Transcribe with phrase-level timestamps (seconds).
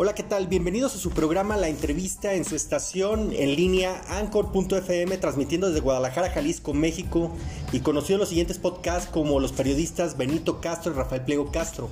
[0.00, 0.46] Hola, ¿qué tal?
[0.46, 6.30] Bienvenidos a su programa La Entrevista en su estación en línea Anchor.fm, transmitiendo desde Guadalajara,
[6.30, 7.32] Jalisco, México,
[7.72, 11.88] y conocido en los siguientes podcasts como los periodistas Benito Castro y Rafael Pliego Castro.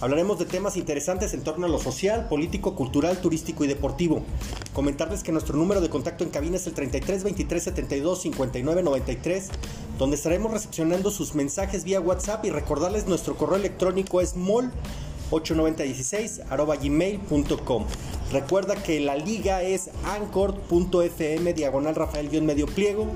[0.00, 4.22] Hablaremos de temas interesantes en torno a lo social, político, cultural, turístico y deportivo.
[4.72, 9.48] Comentarles que nuestro número de contacto en cabina es el 33 23 72 59 93,
[9.98, 14.70] donde estaremos recepcionando sus mensajes vía WhatsApp y recordarles nuestro correo electrónico es mol
[15.30, 16.42] 8916
[16.82, 17.84] gmail.com.
[18.32, 23.06] Recuerda que la liga es anchor.fm diagonal Rafael-medio pliego.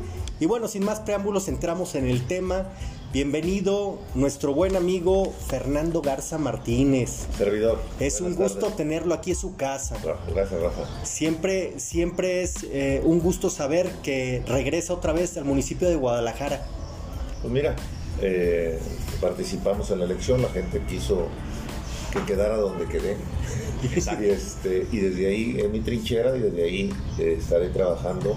[0.41, 2.67] Y bueno, sin más preámbulos, entramos en el tema.
[3.13, 7.27] Bienvenido nuestro buen amigo Fernando Garza Martínez.
[7.37, 7.79] Servidor.
[8.01, 9.99] Es un gusto tenerlo aquí en su casa.
[10.35, 11.05] Gracias, Rafa.
[11.05, 16.67] Siempre, siempre es eh, un gusto saber que regresa otra vez al municipio de Guadalajara.
[17.43, 17.77] Pues mira,
[18.23, 18.79] eh,
[19.21, 21.29] participamos en la elección, la gente quiso
[22.13, 23.17] que quedara donde quedé.
[23.83, 28.37] y, este, y desde ahí, en mi trinchera, y desde ahí eh, estaré trabajando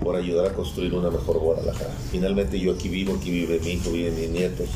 [0.00, 1.94] por ayudar a construir una mejor Guadalajara.
[2.10, 4.68] Finalmente yo aquí vivo, aquí vive mi hijo, viven mis nietos,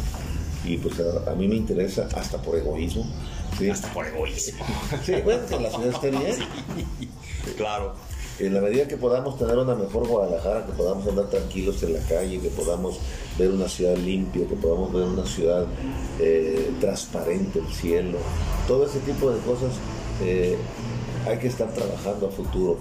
[0.64, 3.06] y pues a, mí me interesa hasta por egoísmo.
[3.70, 4.64] Hasta por egoísmo.
[5.04, 6.36] Sí, bueno, que la ciudad esté bien.
[7.56, 7.94] Claro
[8.46, 12.00] en la medida que podamos tener una mejor Guadalajara, que podamos andar tranquilos en la
[12.00, 12.98] calle, que podamos
[13.38, 15.66] ver una ciudad limpia, que podamos ver una ciudad
[16.18, 18.18] eh, transparente, el cielo,
[18.66, 19.72] todo ese tipo de cosas,
[20.22, 20.56] eh,
[21.26, 22.78] hay que estar trabajando a futuro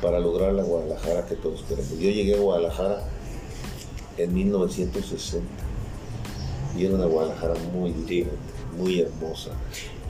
[0.00, 1.92] para lograr la Guadalajara que todos queremos.
[1.92, 3.04] Yo llegué a Guadalajara
[4.16, 5.46] en 1960
[6.76, 8.36] y era una Guadalajara muy diferente,
[8.78, 9.50] muy hermosa,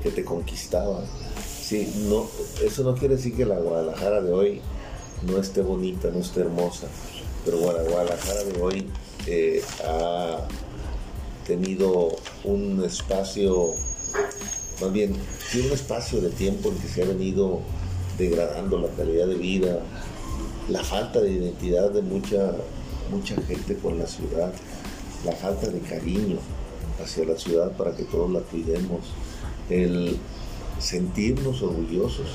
[0.02, 1.04] que te conquistaba.
[1.44, 2.26] Sí, no,
[2.64, 4.60] eso no quiere decir que la Guadalajara de hoy
[5.27, 6.89] no esté bonita, no esté hermosa,
[7.44, 8.86] pero Guadalajara de hoy
[9.27, 10.39] eh, ha
[11.47, 13.75] tenido un espacio,
[14.80, 15.14] más bien,
[15.50, 17.61] tiene un espacio de tiempo en que se ha venido
[18.18, 19.80] degradando la calidad de vida,
[20.68, 22.52] la falta de identidad de mucha,
[23.11, 24.52] mucha gente con la ciudad,
[25.24, 26.39] la falta de cariño
[27.02, 29.01] hacia la ciudad para que todos la cuidemos,
[29.68, 30.18] el
[30.79, 32.27] sentirnos orgullosos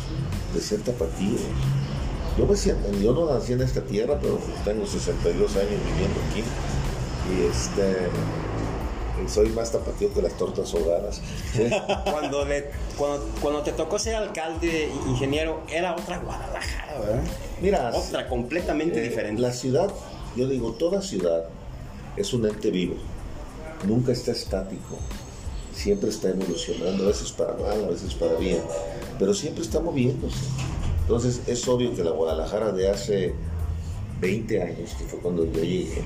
[0.53, 1.41] de ser tapatíos,
[2.39, 6.43] yo, me siento, yo no nací en esta tierra, pero tengo 62 años viviendo aquí.
[7.29, 8.09] Y este
[9.27, 11.21] soy más tapatío que las tortas ahogadas.
[12.09, 12.45] cuando,
[13.41, 17.23] cuando, te tocó ser alcalde, ingeniero, era otra Guadalajara, ¿verdad?
[17.61, 19.41] Mira, otra completamente eh, diferente.
[19.41, 19.91] La ciudad,
[20.35, 21.45] yo digo, toda ciudad
[22.15, 22.95] es un ente vivo,
[23.85, 24.97] nunca está estático,
[25.73, 28.61] siempre está evolucionando, a veces para mal, a veces para bien,
[29.17, 30.45] pero siempre está moviéndose.
[31.09, 33.33] Entonces es obvio que la Guadalajara de hace
[34.21, 36.03] 20 años, que fue cuando yo llegué,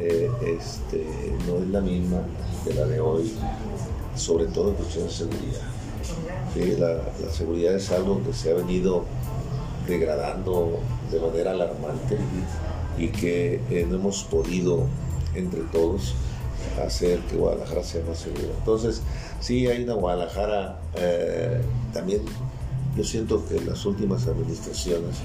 [0.00, 1.06] eh, este,
[1.46, 2.22] no es la misma
[2.64, 3.32] de la de hoy,
[4.16, 7.04] sobre todo en cuestión de seguridad.
[7.22, 9.04] La, seguridad es algo que se ha venido
[9.86, 10.80] degradando
[11.12, 12.18] de manera alarmante
[12.98, 14.88] y que eh, no hemos podido
[15.36, 16.16] entre todos
[16.84, 18.52] hacer que Guadalajara sea más segura.
[18.58, 19.00] Entonces,
[19.38, 21.62] sí hay una Guadalajara eh,
[21.92, 22.22] también
[22.96, 25.16] yo siento que las últimas administraciones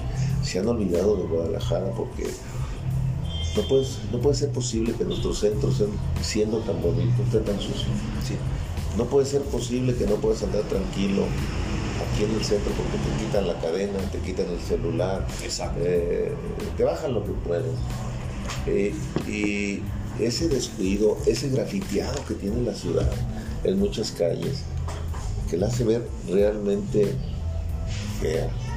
[0.42, 2.26] se han olvidado de Guadalajara porque
[3.56, 5.82] no puede, no puede ser posible que nuestros centros,
[6.22, 7.86] siendo tan bonitos, estén tan sucios.
[8.96, 11.24] No puede ser posible que no puedas andar tranquilo
[12.00, 15.26] aquí en el centro porque te quitan la cadena, te quitan el celular,
[15.78, 16.32] eh,
[16.76, 17.72] te bajan lo que pueden.
[18.66, 18.94] Eh,
[19.28, 19.82] y
[20.22, 23.10] ese descuido, ese grafiteado que tiene la ciudad
[23.64, 24.62] en muchas calles,
[25.48, 27.14] que la hace ver realmente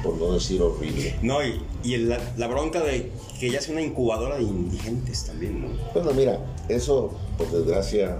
[0.02, 1.16] por no decir horrible.
[1.22, 5.68] No, y, y la, bronca de que ella es una incubadora de indigentes también, ¿no?
[5.92, 6.38] Bueno, mira,
[6.68, 8.18] eso por desgracia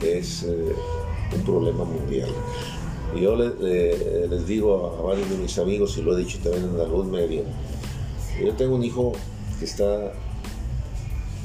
[0.00, 0.74] es eh,
[1.34, 2.30] un problema mundial.
[3.20, 6.84] Yo les digo a varios de mis amigos, y lo he dicho también en la
[6.84, 7.42] luz media,
[8.42, 9.12] yo tengo un hijo
[9.58, 10.12] que está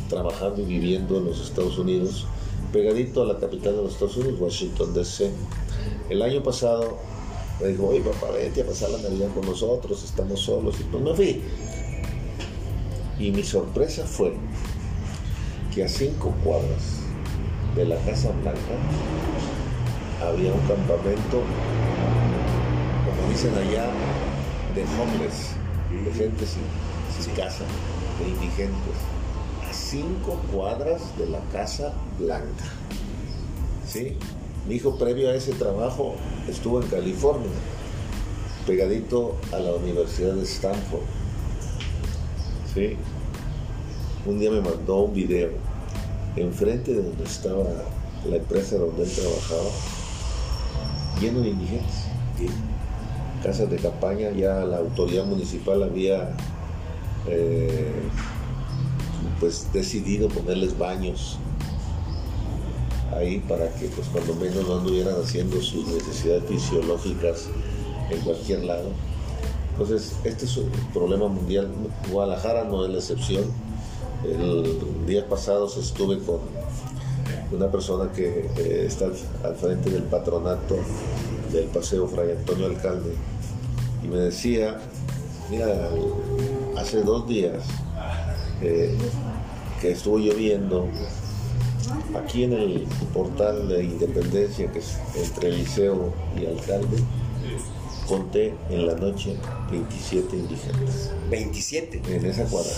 [0.09, 2.25] trabajando y viviendo en los Estados Unidos,
[2.73, 5.29] pegadito a la capital de los Estados Unidos, Washington, D.C.
[6.09, 6.97] El año pasado
[7.61, 10.79] me dijo, oye papá, vete a pasar la Navidad con nosotros, estamos solos.
[10.79, 11.41] Y pues me fui.
[13.19, 14.33] Y mi sorpresa fue
[15.73, 17.01] que a cinco cuadras
[17.75, 18.59] de la Casa Blanca
[20.25, 21.41] había un campamento,
[23.05, 23.89] como dicen allá,
[24.73, 25.55] de homeless,
[26.05, 27.63] de gente sin, casa,
[28.19, 28.95] de indigentes,
[29.69, 32.65] a cinco cuadras de la Casa Blanca.
[33.85, 34.17] ¿Sí?
[34.69, 36.13] Mi hijo previo a ese trabajo
[36.47, 37.49] estuvo en California,
[38.67, 41.01] pegadito a la Universidad de Stanford.
[42.71, 42.95] ¿Sí?
[44.27, 45.49] Un día me mandó un video
[46.35, 47.63] enfrente de donde estaba
[48.29, 49.71] la empresa donde él trabajaba,
[51.19, 52.03] lleno de indigentes.
[53.41, 56.37] casas de campaña, ya la autoridad municipal había
[57.27, 57.91] eh,
[59.39, 61.39] pues decidido ponerles baños
[63.19, 67.47] ahí para que pues cuando menos no anduvieran haciendo sus necesidades fisiológicas
[68.09, 68.89] en cualquier lado.
[69.71, 71.69] Entonces, este es un problema mundial.
[72.11, 73.45] Guadalajara no es la excepción.
[74.25, 76.39] El día pasado estuve con
[77.51, 79.05] una persona que eh, está
[79.43, 80.77] al frente del patronato
[81.51, 83.13] del Paseo Fray Antonio Alcalde
[84.03, 84.77] y me decía,
[85.49, 85.89] mira,
[86.77, 87.63] hace dos días
[88.61, 88.95] eh,
[89.81, 90.87] que estuvo lloviendo
[92.15, 96.97] aquí en el portal de Independencia, que es entre Liceo y Alcalde,
[98.07, 99.35] conté en la noche
[99.71, 101.11] 27 indigentes.
[101.29, 102.01] 27.
[102.07, 102.71] En esa cuadra.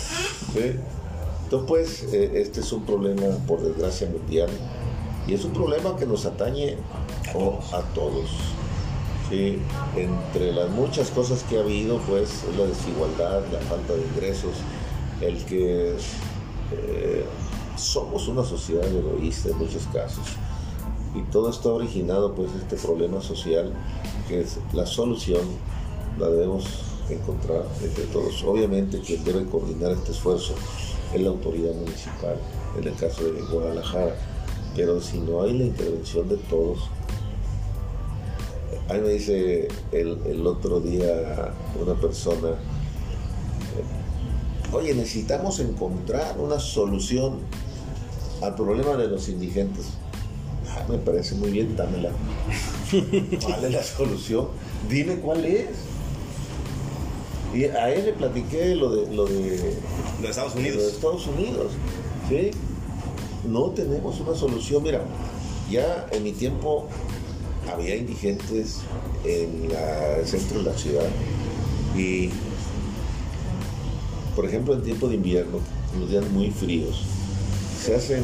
[1.44, 4.50] Entonces, pues, este es un problema, por desgracia, mundial.
[5.28, 6.78] Y es un problema que nos atañe
[7.74, 8.30] a todos.
[9.32, 14.52] Entre las muchas cosas que ha habido, pues, es la desigualdad, la falta de ingresos,
[15.22, 15.96] el que
[16.72, 17.26] eh,
[17.82, 20.26] somos una sociedad egoísta en muchos casos.
[21.14, 23.74] Y todo esto ha originado, pues, este problema social,
[24.28, 25.42] que es la solución,
[26.18, 26.66] la debemos
[27.10, 28.44] encontrar entre todos.
[28.44, 30.54] Obviamente quien debe coordinar este esfuerzo
[31.14, 32.38] es la autoridad municipal,
[32.78, 34.16] en el caso de Guadalajara,
[34.76, 36.80] pero si no hay la intervención de todos,
[38.92, 42.58] Ahí me dice el, otro día una persona,
[44.74, 47.40] oye, necesitamos encontrar una solución
[48.42, 49.86] al problema de los indigentes.
[50.70, 52.12] Ah, me parece muy bien, dámela.
[53.44, 54.48] ¿Cuál es la solución?
[54.90, 55.70] Dime cuál es.
[57.54, 59.76] Y a él le platiqué lo de lo de,
[60.24, 60.78] Estados Unidos.
[60.78, 61.72] Lo de Estados Unidos.
[62.30, 62.52] ¿sí?
[63.48, 64.84] No tenemos una solución.
[64.84, 65.02] Mira,
[65.70, 66.88] ya en mi tiempo
[67.72, 68.80] había indigentes
[69.26, 71.08] en el centro de la ciudad
[71.96, 72.30] y,
[74.36, 75.60] por ejemplo, en tiempo de invierno,
[76.00, 77.04] los días muy fríos,
[77.82, 78.24] se hacen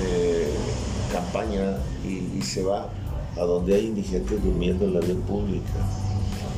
[0.00, 0.48] eh,
[1.12, 2.88] campaña y, se va
[3.36, 5.84] a donde hay indigentes durmiendo en la vía pública,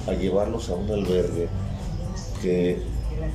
[0.07, 1.49] a llevarlos a un albergue
[2.43, 2.83] que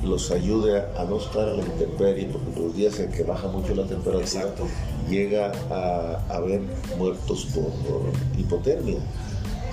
[0.04, 3.74] los ayude a no estar a la intemperie, porque los días en que baja mucho
[3.74, 4.54] la temperatura,
[5.08, 6.62] llega a haber
[6.98, 7.72] muertos por,
[8.38, 8.98] hipotermia.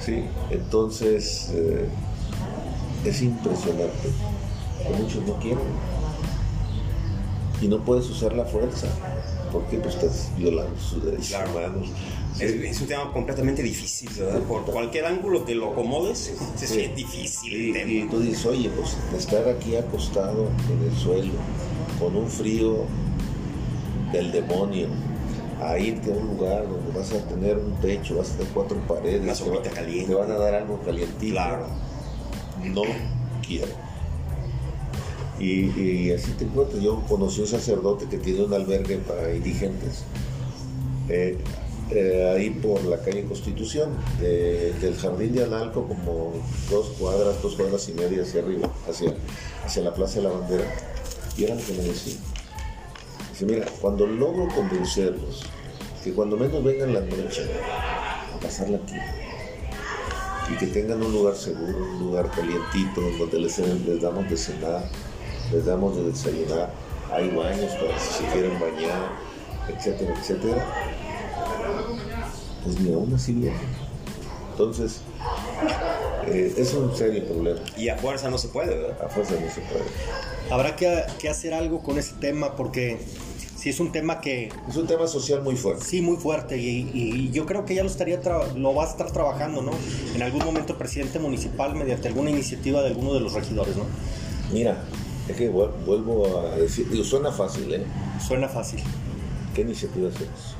[0.04, 0.24] ¿sí?
[0.50, 1.88] Entonces, eh,
[3.06, 4.10] es impresionante
[4.81, 5.93] que muchos no quieren
[7.63, 8.88] y no puedes usar la fuerza
[9.51, 11.88] porque pues estás violando sus derechos humanos.
[12.39, 14.42] Es, un tema completamente difícil, ¿verdad?
[14.42, 17.54] Por cualquier ángulo que lo acomodes, es difícil.
[17.54, 21.31] Y, y, tú dices, oye, pues estar aquí acostado en el suelo,
[22.00, 22.86] con un frío
[24.12, 24.88] del demonio,
[25.62, 28.77] a irte a un lugar donde vas a tener un techo, vas a tener cuatro
[28.88, 30.07] paredes, te, caliente.
[30.07, 31.33] te van a dar algo calientito.
[31.33, 31.68] Claro.
[32.63, 32.81] No
[33.48, 33.93] quiero.
[35.39, 40.03] Y, así te cuento, yo conocí un sacerdote que tiene un albergue para indigentes,
[41.09, 41.38] eh,
[41.91, 43.89] eh, ahí por la calle Constitución,
[44.19, 46.33] del jardín de Analco, como
[46.69, 49.13] dos cuadras, dos cuadras y media hacia arriba, hacia,
[49.65, 50.65] hacia la Plaza de la Bandera.
[51.38, 52.15] Y era lo que me decía.
[53.31, 55.44] Dice, mira, cuando logro convencerlos
[56.03, 58.96] que cuando menos vengan la noche a pasarla aquí
[60.53, 64.84] y que tengan un lugar seguro, un lugar calientito donde les, les damos de cenar,
[65.53, 66.69] les damos de desayunar,
[67.12, 69.12] hay baños para si se quieren bañar,
[69.69, 70.65] etcétera, etcétera,
[72.63, 73.53] pues ni aún así bien.
[74.51, 75.01] Entonces,
[76.27, 77.60] eh, es un serio problema.
[77.77, 79.05] Y a fuerza no se puede, ¿verdad?
[79.05, 79.83] A fuerza no se puede.
[80.51, 83.00] Habrá que, que hacer algo con ese tema porque
[83.63, 84.50] sí es un tema que...
[84.67, 85.86] Es un tema social muy fuerte.
[85.86, 88.19] Sí, muy fuerte y, yo creo que ya lo, estaría
[88.55, 89.72] lo va a estar trabajando, ¿no?
[90.13, 93.86] En algún momento el presidente municipal mediante alguna iniciativa de alguno de los regidores, ¿no?
[94.51, 94.83] Mira,
[95.27, 97.86] es que vuelvo a decir, digo, suena fácil, ¿eh?
[98.25, 98.82] Suena fácil.
[99.56, 100.56] ¿Qué iniciativa hacemos?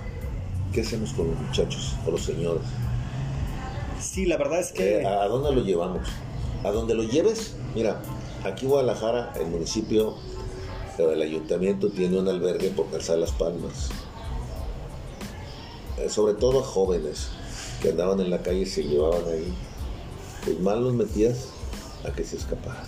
[0.72, 2.63] ¿Qué hacemos con los muchachos, con los señores?
[4.00, 5.01] Sí, la verdad es que...
[5.01, 6.08] Eh, ¿A dónde lo llevamos?
[6.63, 8.01] A dónde lo lleves, mira,
[8.43, 10.15] aquí Guadalajara, el municipio,
[10.98, 13.89] el ayuntamiento tiene un albergue por Calzar Las Palmas.
[15.98, 17.29] Eh, sobre todo a jóvenes
[17.82, 19.53] que andaban en la calle y se llevaban ahí.
[20.46, 21.50] Pues mal los metías
[22.05, 22.86] a que se escaparan.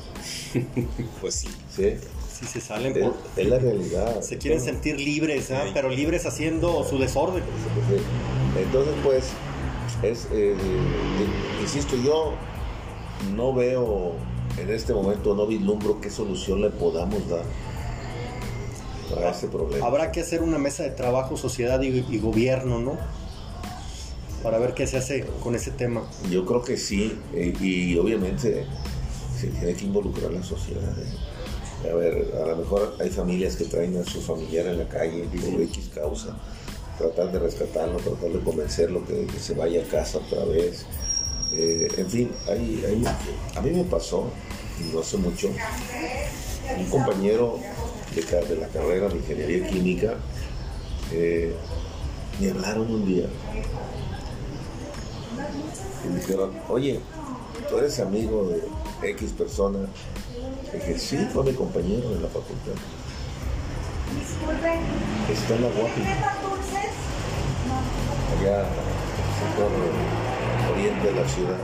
[1.21, 1.47] pues sí.
[1.75, 1.95] ¿Sí?
[2.31, 3.15] Sí, se salen por...
[3.37, 4.21] Es la realidad.
[4.21, 5.63] Se quieren sentir libres, ¿ah?
[5.73, 7.43] pero libres haciendo su desorden.
[8.57, 9.25] Entonces, pues,
[10.03, 10.55] es, eh,
[11.61, 12.33] insisto, yo
[13.35, 14.13] no veo
[14.57, 17.45] en este momento, no vislumbro qué solución le podamos dar
[19.17, 19.85] a ese problema.
[19.85, 22.97] Habrá que hacer una mesa de trabajo, sociedad y, gobierno, ¿no?
[24.43, 26.03] para ver qué se hace con ese tema.
[26.29, 28.65] Yo creo que sí, eh, y obviamente
[29.39, 30.83] se tiene que involucrar la sociedad.
[30.99, 31.34] ¿eh?
[31.91, 35.23] A ver, a lo mejor hay familias que traen a su familiar en la calle
[35.23, 36.35] por X causa,
[36.97, 40.85] tratar de rescatarlo, tratar de convencerlo que, que se vaya a casa otra vez.
[41.53, 43.03] Eh, en fin, hay, hay-
[43.55, 44.29] a mí me pasó,
[44.93, 45.49] no hace mucho,
[46.77, 47.59] un compañero
[48.15, 50.15] de, la carrera de ingeniería química,
[51.11, 51.53] eh,
[52.39, 53.27] me hablaron un día
[56.03, 56.99] y me dijeron, oye,
[57.69, 59.79] tú eres amigo de X persona.
[60.73, 62.73] dije, sí, fue mi compañero de la facultad.
[65.31, 66.01] Está en la Guapi,
[68.39, 68.65] allá
[69.39, 69.71] sector
[70.71, 71.57] oriente de la ciudad.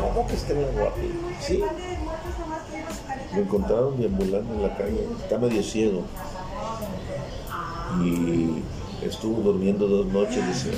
[0.00, 1.12] ¿Cómo que está en la Guapi?
[1.40, 1.62] Sí.
[3.34, 6.02] Lo encontraron deambulando en la calle, está medio ciego.
[8.02, 8.62] Y
[9.04, 10.72] estuvo durmiendo dos noches, dice.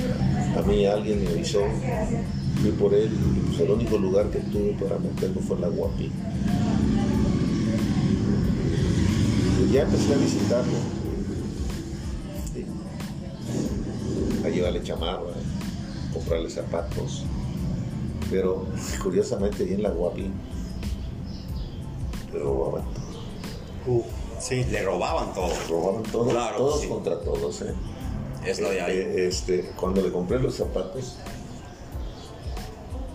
[0.57, 1.61] A mí alguien me avisó,
[2.61, 3.09] fui por él,
[3.47, 6.11] pues el único lugar que tuve para meterlo fue la Guapi.
[9.67, 10.73] Y ya empecé a visitarlo.
[14.45, 15.21] A llevarle chamarra,
[16.13, 17.23] comprarle zapatos.
[18.29, 18.65] Pero
[19.01, 20.29] curiosamente ahí en la Guapi
[22.33, 23.93] le robaban todo.
[23.95, 24.03] Uh,
[24.39, 24.65] sí.
[24.69, 25.49] Le robaban todo.
[25.69, 26.87] Robaban todo, Claro, todos sí.
[26.87, 27.61] contra todos.
[27.61, 27.73] ¿eh?
[28.45, 28.59] Es.
[28.59, 31.17] Eh, este, cuando le compré los zapatos,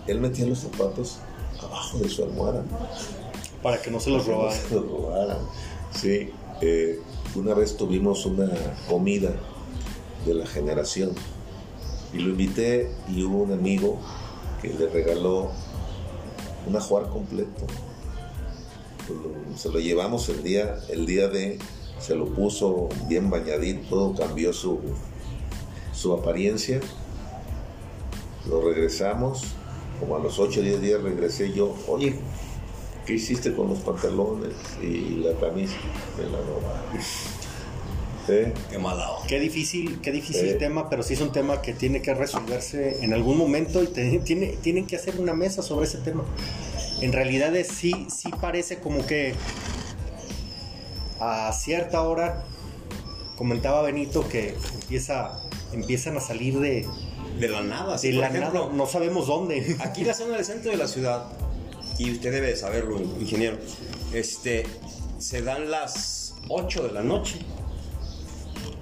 [0.07, 1.19] él metía los zapatos
[1.61, 2.63] abajo de su almohada.
[3.61, 4.59] Para que no se los no robaran.
[4.59, 5.37] se los robaran.
[5.93, 6.29] Sí,
[6.61, 6.99] eh,
[7.35, 8.49] una vez tuvimos una
[8.89, 9.31] comida
[10.25, 11.11] de la generación
[12.13, 13.99] y lo invité y hubo un amigo
[14.61, 15.51] que le regaló
[16.67, 17.65] un ajuar completo.
[19.55, 21.59] Se lo llevamos el día, el día de,
[21.99, 24.79] se lo puso bien bañadito, cambió su,
[25.93, 26.79] su apariencia,
[28.47, 29.43] lo regresamos,
[30.03, 32.15] como a los 8 o 10 días regresé yo, oye,
[33.05, 35.75] ¿qué hiciste con los pantalones y la camisa?
[36.17, 36.83] Me la robaron.
[38.27, 38.53] ¿Eh?
[38.69, 39.27] Qué mala onda.
[39.27, 43.13] Qué difícil, qué difícil tema, pero sí es un tema que tiene que resolverse en
[43.13, 46.23] algún momento y te- tiene, tienen que hacer una mesa sobre ese tema.
[47.01, 49.33] En realidad es, sí, sí parece como que
[51.19, 52.43] a cierta hora,
[53.37, 55.39] comentaba Benito que empieza,
[55.73, 56.85] empiezan a salir de,
[57.39, 57.97] De la nada.
[57.97, 59.75] sí, de la ejemplo, nada, no sabemos dónde.
[59.81, 61.25] Aquí la zona del centro de la ciudad,
[61.97, 63.57] y usted debe de saberlo, ingeniero,
[64.13, 64.65] este,
[65.17, 67.39] se dan las 8 de la noche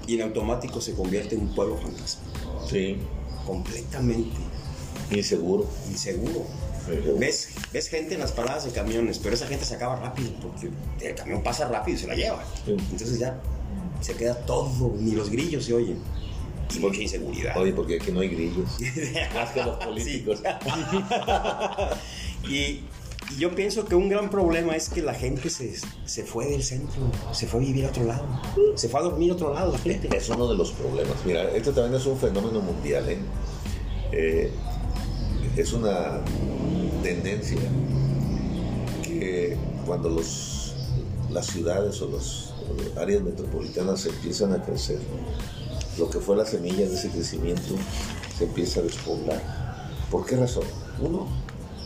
[0.08, 2.22] y en automático se convierte en un pueblo fantasma.
[2.70, 2.98] Sí,
[3.46, 4.38] Completamente
[5.12, 5.68] inseguro.
[5.90, 6.46] inseguro.
[6.88, 10.32] Pero- Ves, ves gente en las paradas de camiones, pero esa gente se acaba rápido
[10.42, 10.70] porque
[11.08, 12.44] el camión pasa rápido y se la lleva.
[12.66, 12.72] Sí.
[12.92, 13.40] Entonces ya
[14.02, 16.00] se queda todo, ni los grillos se oyen.
[16.76, 17.58] Y mucha inseguridad.
[17.58, 18.78] Oye, porque aquí no hay grillos.
[19.34, 20.42] Más que los políticos.
[22.50, 22.82] y,
[23.32, 25.74] y yo pienso que un gran problema es que la gente se,
[26.06, 27.02] se fue del centro,
[27.32, 28.26] se fue a vivir a otro lado,
[28.76, 30.10] se fue a dormir a otro lado la gente.
[30.16, 31.16] Es uno de los problemas.
[31.26, 33.10] Mira, esto también es un fenómeno mundial.
[33.10, 33.18] ¿eh?
[34.12, 34.52] Eh,
[35.56, 36.20] es una
[37.04, 37.60] tendencia
[39.04, 40.76] que cuando los,
[41.30, 42.54] las ciudades o las
[42.98, 45.00] áreas metropolitanas empiezan a crecer,
[46.02, 47.76] lo que fue la semilla de ese crecimiento
[48.36, 49.40] se empieza a despoblar.
[50.10, 50.64] ¿Por qué razón?
[51.00, 51.28] Uno,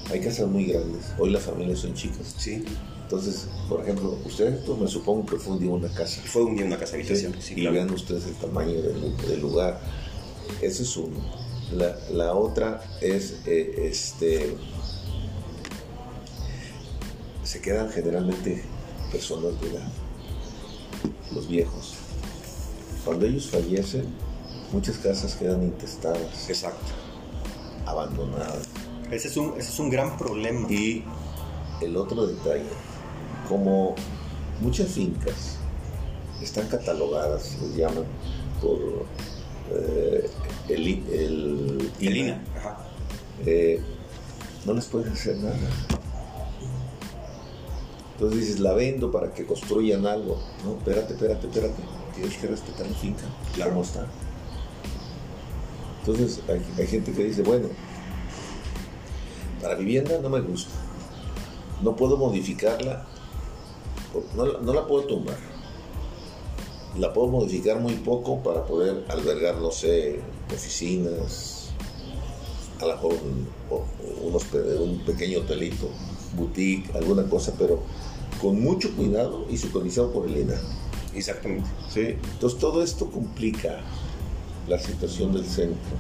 [0.10, 1.08] hay casas muy grandes.
[1.20, 2.34] Hoy las familias son chicas.
[2.38, 2.64] Sí,
[3.04, 6.22] Entonces, por ejemplo, usted pues, me supongo que fue un día una casa.
[6.26, 7.34] fue un día una casa habitación.
[7.34, 7.74] Sí, Sí, y claro.
[7.74, 9.82] vean ustedes el tamaño del, del lugar.
[10.62, 11.18] Ese es uno.
[11.74, 14.56] La, la otra es, eh, este,
[17.44, 18.64] se quedan generalmente
[19.12, 19.88] personas de edad,
[21.34, 21.96] los viejos.
[23.06, 24.06] Cuando ellos fallecen,
[24.72, 26.80] muchas casas quedan intestadas, Exacto.
[27.86, 28.68] abandonadas.
[29.12, 30.68] Ese es un, ese es un gran problema.
[30.72, 31.04] Y
[31.82, 32.66] el otro detalle,
[33.48, 33.94] como
[34.62, 35.58] muchas fincas
[36.42, 38.06] están catalogadas, les llaman,
[38.62, 38.80] por
[39.72, 40.30] eh,
[40.70, 42.44] el, el El INA, INA.
[42.58, 42.78] Ajá.
[43.46, 43.80] eh,
[44.66, 45.56] no les pueden hacer nada.
[48.14, 50.40] Entonces dices, la vendo para que construyan algo.
[50.64, 51.84] No, espérate, espérate, espérate.
[52.16, 53.82] Tienes que respetar la finca, Claro.
[53.82, 54.06] está.
[56.00, 56.40] Entonces
[56.78, 57.68] hay, gente que dice, bueno,
[59.62, 60.72] para vivienda no me gusta.
[61.82, 63.06] No puedo modificarla.
[64.36, 65.36] No, la- puedo tumbar.
[66.98, 70.22] La puedo modificar muy poco para poder albergar, no sé,
[70.54, 71.72] oficinas,
[72.80, 73.14] a lo mejor
[74.80, 75.90] un pequeño hotelito,
[76.38, 77.82] boutique, alguna cosa, pero
[78.42, 80.62] con mucho cuidado y supervisado por el INAH.
[81.16, 81.68] Exactamente.
[81.90, 82.18] ¿sí?
[82.34, 83.80] Entonces todo esto complica
[84.68, 85.98] la situación del centro.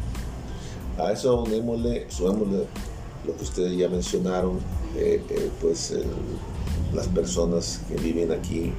[0.97, 2.65] A eso unémosle, subémosle
[3.25, 4.59] lo que ustedes ya mencionaron,
[4.95, 5.93] eh, eh, pues
[6.93, 8.75] las personas que viven aquí en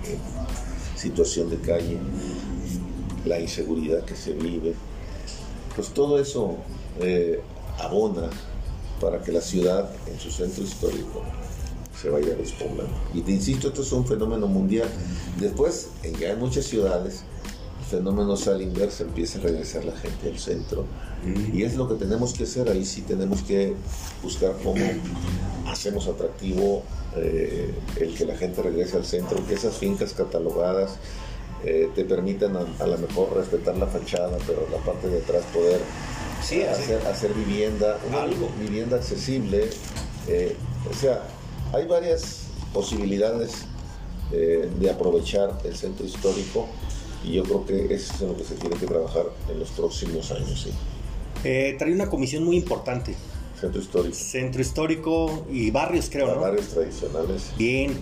[0.96, 1.98] situación de calle,
[3.24, 4.74] la inseguridad que se vive,
[5.74, 6.56] pues todo eso
[7.00, 7.40] eh,
[7.78, 8.30] abona
[9.00, 11.22] para que la ciudad en su centro histórico
[12.06, 12.94] se vaya despoblando.
[13.14, 14.88] Y te insisto, esto es un fenómeno mundial.
[15.40, 17.22] Después, en ya en muchas ciudades,
[17.80, 20.84] el fenómeno sale inverso, empieza a regresar la gente al centro.
[21.52, 23.74] Y es lo que tenemos que hacer, ahí sí tenemos que
[24.22, 24.84] buscar cómo
[25.66, 26.84] hacemos atractivo
[27.16, 30.98] eh, el que la gente regrese al centro, que esas fincas catalogadas
[31.64, 35.80] eh, te permitan a, lo mejor respetar la fachada, pero la parte de atrás poder
[36.40, 38.48] hacer, hacer, vivienda, Algo.
[38.60, 39.68] vivienda accesible.
[40.28, 40.54] Eh,
[40.88, 41.22] o sea,
[41.76, 43.66] hay varias posibilidades
[44.32, 46.66] eh, de aprovechar el centro histórico
[47.22, 49.70] y yo creo que eso es en lo que se tiene que trabajar en los
[49.70, 50.62] próximos años.
[50.62, 50.70] ¿sí?
[51.44, 53.14] Eh, trae una comisión muy importante.
[53.60, 54.14] Centro histórico.
[54.14, 56.40] Centro histórico y barrios, creo, ¿no?
[56.40, 57.52] Barrios tradicionales.
[57.56, 57.94] Bien.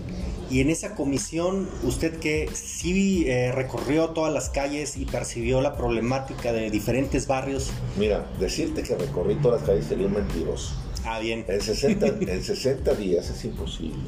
[0.55, 5.77] Y en esa comisión, usted que sí eh, recorrió todas las calles y percibió la
[5.77, 7.73] problemática de diferentes barrios.
[7.99, 10.77] Mira, decirte que recorrí todas las calles sería un mentiroso.
[11.05, 11.45] Ah, bien.
[11.49, 13.99] En 60, en 60 días es imposible.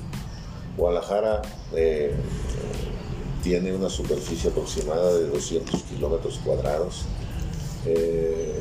[0.76, 1.42] Guadalajara
[1.74, 2.14] eh,
[3.42, 7.06] tiene una superficie aproximada de 200 kilómetros cuadrados.
[7.86, 8.60] Eh,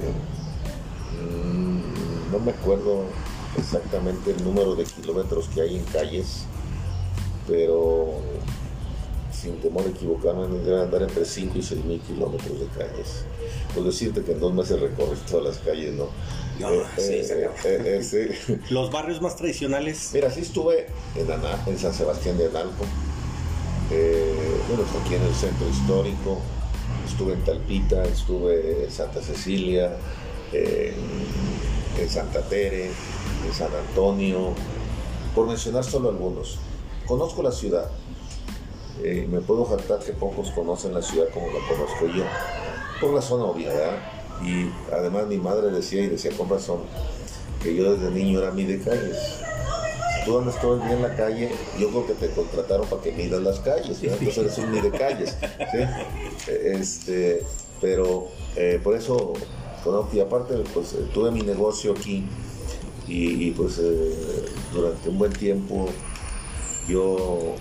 [1.22, 3.04] mm, no me acuerdo
[3.60, 6.46] exactamente el número de kilómetros que hay en calles,
[7.48, 8.20] pero
[9.32, 13.26] sin temor a equivocarme, debe andar entre 5 y 6 mil kilómetros de calles.
[13.74, 16.06] Por decirte que en dos meses recorres todas las calles, ¿no?
[16.60, 20.12] Eh, eh, eh, Los barrios más tradicionales.
[20.14, 21.28] Mira, sí estuve en,
[21.68, 22.86] en San Sebastián de Analco,
[23.90, 26.40] bueno, aquí en el centro histórico,
[27.08, 29.96] estuve en Talpita, estuve en Santa Cecilia,
[30.54, 34.54] en Santa Tere, en San Antonio,
[35.36, 36.58] por mencionar solo algunos.
[37.08, 37.90] Conozco la ciudad,
[39.28, 42.24] me puedo jactar que pocos conocen la ciudad como la conozco yo,
[43.00, 43.70] por la zona obvia,
[44.44, 46.80] y además mi madre decía, y decía con razón,
[47.62, 49.18] que yo desde niño era mi de calles.
[50.26, 53.12] Tú andas todo el día en la calle, yo creo que te contrataron para que
[53.12, 55.38] midas las calles, entonces eres un de calles.
[56.48, 57.44] Este,
[57.80, 59.34] pero eh, por eso
[60.12, 62.26] y aparte pues eh, tuve mi negocio aquí
[63.08, 65.90] y, pues eh, durante un buen tiempo
[66.88, 67.56] yo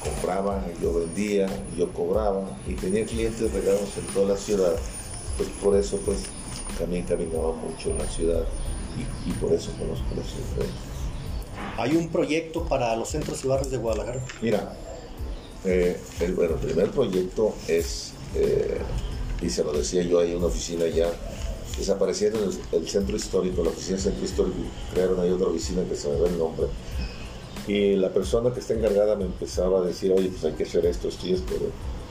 [0.00, 4.74] compraba, yo vendía, yo cobraba y tenía clientes regados en toda la ciudad
[5.36, 6.18] pues por eso pues
[6.78, 8.44] también caminaba mucho en la ciudad
[9.26, 10.70] y, por eso conozco la ciudad.
[11.76, 14.24] ¿Hay un proyecto para los centros y barrios de Guadalajara?
[14.40, 14.76] Mira,
[15.64, 18.78] eh, el, bueno, primer proyecto es, eh,
[19.42, 21.10] y se lo decía yo, hay una oficina ya,
[21.76, 24.58] desaparecieron el, el, centro histórico, la oficina del centro histórico,
[24.92, 26.66] crearon ahí otra oficina que se me ve el nombre.
[27.66, 30.84] Y la persona que está encargada me empezaba a decir, oye, pues hay que hacer
[30.84, 31.54] esto, esto y esto.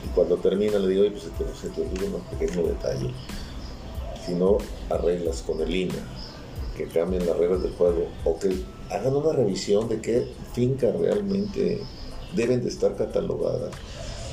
[0.04, 3.10] Y cuando termina le digo, oye, pues se te olvida un pequeño detalle.
[4.26, 4.58] Si no
[4.90, 5.94] arreglas con el INA,
[6.76, 8.52] que cambien las reglas del juego, o que
[8.90, 11.80] hagan una revisión de qué fincas realmente
[12.34, 13.72] deben de estar catalogadas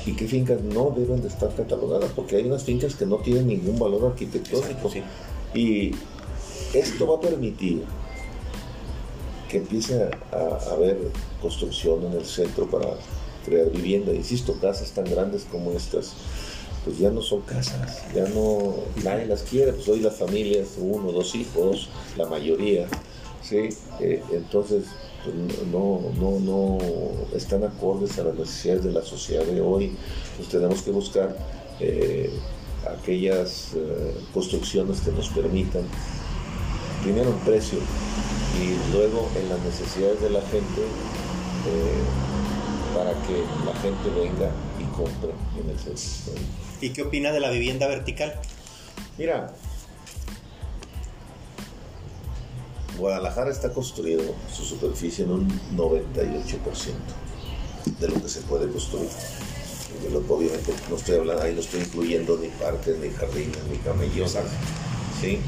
[0.04, 3.46] y qué fincas no deben de estar catalogadas, porque hay unas fincas que no tienen
[3.46, 4.90] ningún valor arquitectónico.
[5.54, 5.92] Y
[6.74, 7.84] esto va a permitir
[9.52, 10.98] que empiece a haber
[11.42, 12.88] construcción en el centro para
[13.44, 14.12] crear vivienda.
[14.12, 16.14] Insisto, casas tan grandes como estas,
[16.84, 21.12] pues ya no son casas, ya no, nadie las quiere, pues hoy las familias, uno,
[21.12, 22.88] dos hijos, la mayoría,
[23.42, 23.68] ¿sí?
[24.00, 24.84] Eh, entonces,
[25.22, 25.36] pues
[25.70, 26.78] no, no, no
[27.36, 29.94] están acordes a las necesidades de la sociedad de hoy,
[30.38, 31.36] pues tenemos que buscar
[31.78, 32.30] eh,
[32.88, 35.82] aquellas eh, construcciones que nos permitan,
[37.02, 37.78] primero un precio
[38.60, 40.82] y luego en las necesidades de la gente,
[42.94, 46.42] para que la gente venga y compre en el centro.
[46.80, 48.34] ¿Y qué opina de la vivienda vertical?
[49.18, 49.54] Mira,
[52.98, 56.92] Guadalajara está construido su superficie en un 98%
[57.98, 59.08] de lo que se puede construir.
[60.28, 64.36] obviamente no estoy hablando, ahí no estoy incluyendo ni parques, ni jardines, ni camellones.
[65.20, 65.40] ¿sí?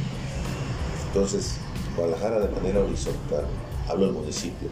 [1.15, 1.59] Entonces,
[1.97, 3.45] Guadalajara de manera horizontal,
[3.89, 4.69] hablo del municipio,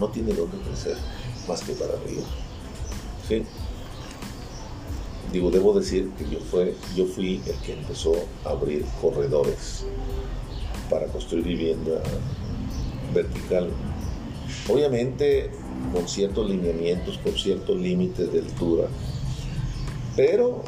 [0.00, 0.96] no tiene dónde crecer
[1.46, 2.24] más que para arriba.
[3.28, 3.44] ¿Sí?
[5.32, 8.12] Digo, debo decir que yo, fue, yo fui el que empezó
[8.44, 9.84] a abrir corredores
[10.90, 12.02] para construir vivienda
[13.14, 13.70] vertical.
[14.68, 15.52] Obviamente
[15.94, 18.88] con ciertos lineamientos, con ciertos límites de altura,
[20.16, 20.64] pero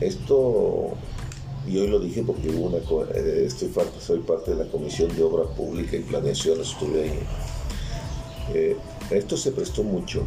[0.00, 0.94] esto
[1.68, 2.78] y hoy lo dije porque hubo una,
[3.14, 7.18] eh, estoy parte, soy parte de la Comisión de Obra Pública y Planeación, estuve ahí.
[8.54, 8.76] Eh,
[9.10, 10.24] esto se prestó mucho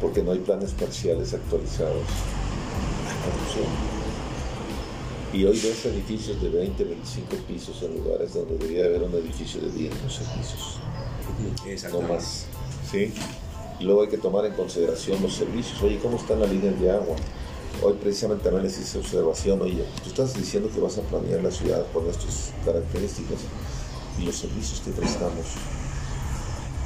[0.00, 2.02] porque no hay planes parciales actualizados.
[5.32, 9.60] Y hoy ves edificios de 20, 25 pisos en lugares donde debería haber un edificio
[9.60, 10.80] de 10, 12 pisos
[11.92, 12.46] no más.
[12.90, 13.12] ¿sí?
[13.80, 15.80] Y luego hay que tomar en consideración los servicios.
[15.82, 17.16] Oye, ¿cómo están las líneas de agua?
[17.84, 19.60] Hoy precisamente también les hice observación.
[19.60, 23.40] Oye, tú estás diciendo que vas a planear la ciudad con estas características
[24.18, 25.44] y los servicios que prestamos.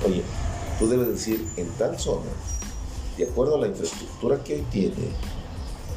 [0.05, 0.25] Oye,
[0.77, 2.27] tú debes decir, en tal zona,
[3.17, 5.13] de acuerdo a la infraestructura que hoy tiene,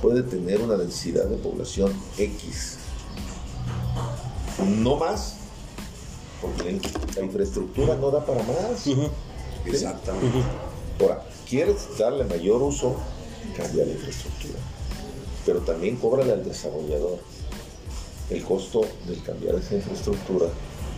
[0.03, 2.77] puede tener una densidad de población X.
[4.83, 5.37] No más,
[6.43, 6.79] porque
[7.15, 8.85] la infraestructura no da para más.
[9.65, 10.43] Exactamente.
[10.99, 12.95] Ahora, quieres darle mayor uso,
[13.57, 14.59] cambia la infraestructura.
[15.45, 17.19] Pero también cóbrale al desarrollador
[18.29, 20.47] el costo del cambiar esa infraestructura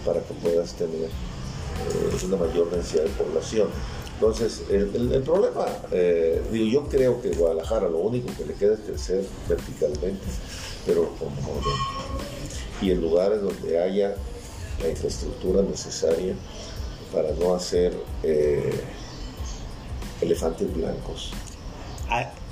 [0.06, 3.70] para que puedas tener eh, una mayor densidad de población.
[4.14, 8.80] Entonces, el, problema, eh, digo, yo creo que Guadalajara lo único que le queda es
[8.82, 10.26] crecer verticalmente,
[10.86, 11.74] pero orden.
[12.82, 14.16] Y en lugares donde haya
[14.82, 16.36] la infraestructura necesaria
[17.12, 18.82] para no hacer eh,
[20.22, 21.32] elefantes blancos.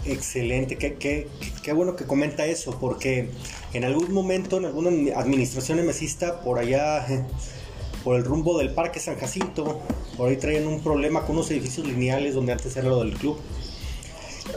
[0.03, 1.27] Ah, excelente, qué, qué,
[1.63, 3.29] qué bueno que comenta eso, porque
[3.73, 7.05] en algún momento, en alguna administración emesista, por allá,
[8.03, 9.79] por el rumbo del Parque San Jacinto,
[10.17, 13.37] por ahí traían un problema con unos edificios lineales donde antes era lo del club.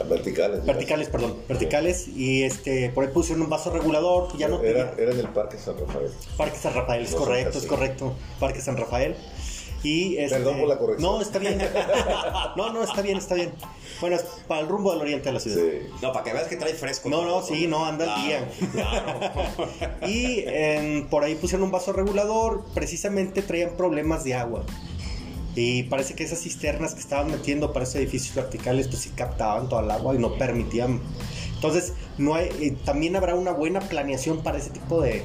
[0.09, 0.59] Verticales.
[0.59, 0.65] ¿no?
[0.65, 5.03] Verticales, perdón, verticales, y este, por ahí pusieron un vaso regulador, ya no era, tenía-
[5.03, 6.11] era en el Parque San Rafael.
[6.35, 8.13] Parque San Rafael, es No, correcto, es correcto.
[8.39, 9.15] Parque San Rafael.
[9.85, 11.11] Y este- Perdón por la corrección.
[11.11, 11.59] No, está bien.
[12.55, 13.51] No, no, está bien, está bien.
[14.01, 15.57] Bueno, es para el rumbo del oriente de la ciudad.
[15.57, 15.87] Sí.
[16.01, 17.09] No, para que veas que trae fresco.
[17.09, 18.49] No, no, sí, no, anda al día.
[18.71, 19.19] Claro.
[20.07, 24.63] Y em, por ahí pusieron un vaso regulador, precisamente traían problemas de agua.
[25.55, 29.69] Y parece que esas cisternas que estaban metiendo para esos edificios verticales, pues sí captaban
[29.69, 30.99] toda el agua y no permitían.
[31.53, 35.23] Entonces, no hay, eh, también habrá una buena planeación para ese tipo de...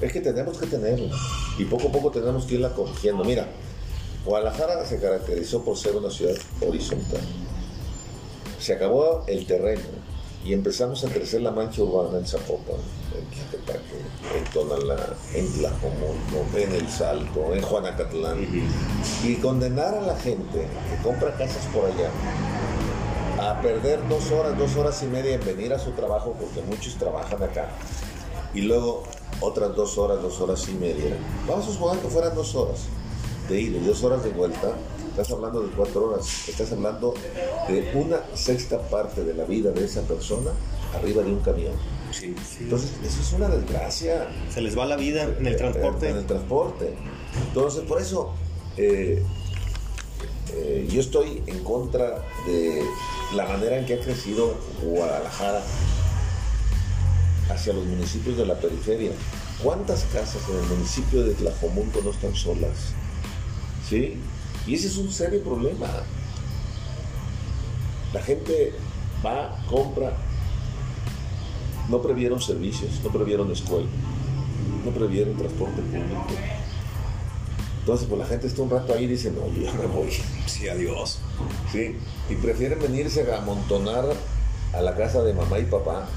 [0.00, 1.14] Es que tenemos que tenerlo.
[1.58, 3.24] Y poco a poco tenemos que irla corrigiendo.
[3.24, 3.48] Mira,
[4.26, 7.20] Guadalajara se caracterizó por ser una ciudad horizontal.
[8.58, 9.84] Se acabó el terreno
[10.44, 12.74] y empezamos a crecer la mancha urbana en Zapopan,
[13.16, 14.00] en Tlaquepaque,
[14.36, 18.48] en Tonalá, en Tlajomulco, en El Salto, en Juanacatlán.
[19.24, 22.10] Y condenar a la gente que compra casas por allá
[23.38, 26.96] a perder dos horas, dos horas y media en venir a su trabajo, porque muchos
[26.96, 27.68] trabajan acá,
[28.54, 29.04] y luego
[29.40, 31.16] otras dos horas, dos horas y media.
[31.46, 32.88] Vamos a suponer que fueran dos horas
[33.48, 34.72] de ida y dos horas de vuelta.
[35.10, 37.14] Estás hablando de cuatro horas, estás hablando
[37.68, 40.50] de una sexta parte de la vida de esa persona
[40.94, 41.72] arriba de un camión.
[42.12, 42.34] Sí.
[42.60, 44.28] Entonces, eso es una desgracia.
[44.50, 46.10] Se les va la vida en el transporte.
[46.10, 46.94] En el transporte.
[47.48, 48.32] Entonces, por eso
[48.76, 49.22] eh,
[50.54, 52.82] eh, yo estoy en contra de
[53.34, 55.62] la manera en que ha crecido Guadalajara
[57.50, 59.12] hacia los municipios de la periferia.
[59.62, 62.92] ¿Cuántas casas en el municipio de Tlajomulco no están solas?
[63.88, 64.18] ¿Sí?
[64.66, 65.86] Y ese es un serio problema.
[68.12, 68.72] La gente
[69.24, 70.16] va, compra,
[71.88, 73.88] no previeron servicios, no previeron escuela,
[74.84, 76.26] no previeron transporte público.
[77.80, 80.10] Entonces, pues la gente está un rato ahí y dice, no, yo ya me voy.
[80.46, 81.18] Sí, adiós.
[81.70, 81.96] ¿Sí?
[82.30, 84.06] Y prefieren venirse a amontonar
[84.72, 86.08] a la casa de mamá y papá,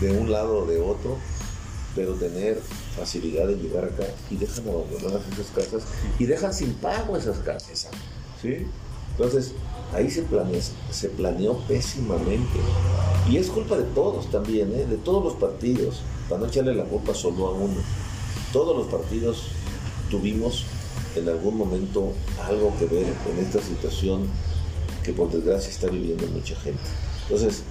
[0.00, 1.16] de un lado o de otro,
[1.94, 2.60] pero tener
[2.96, 5.82] facilidad en llegar acá y dejan abandonadas esas casas
[6.18, 7.88] y dejan sin pago esas casas.
[8.40, 8.66] ¿sí?
[9.16, 9.52] Entonces,
[9.92, 12.58] ahí se planeó, se planeó pésimamente.
[13.30, 14.86] Y es culpa de todos también, ¿eh?
[14.86, 17.80] de todos los partidos, para no echarle la culpa solo a uno.
[18.52, 19.48] Todos los partidos
[20.10, 20.64] tuvimos
[21.16, 24.26] en algún momento algo que ver en esta situación
[25.04, 26.82] que por desgracia está viviendo mucha gente.
[27.22, 27.62] Entonces,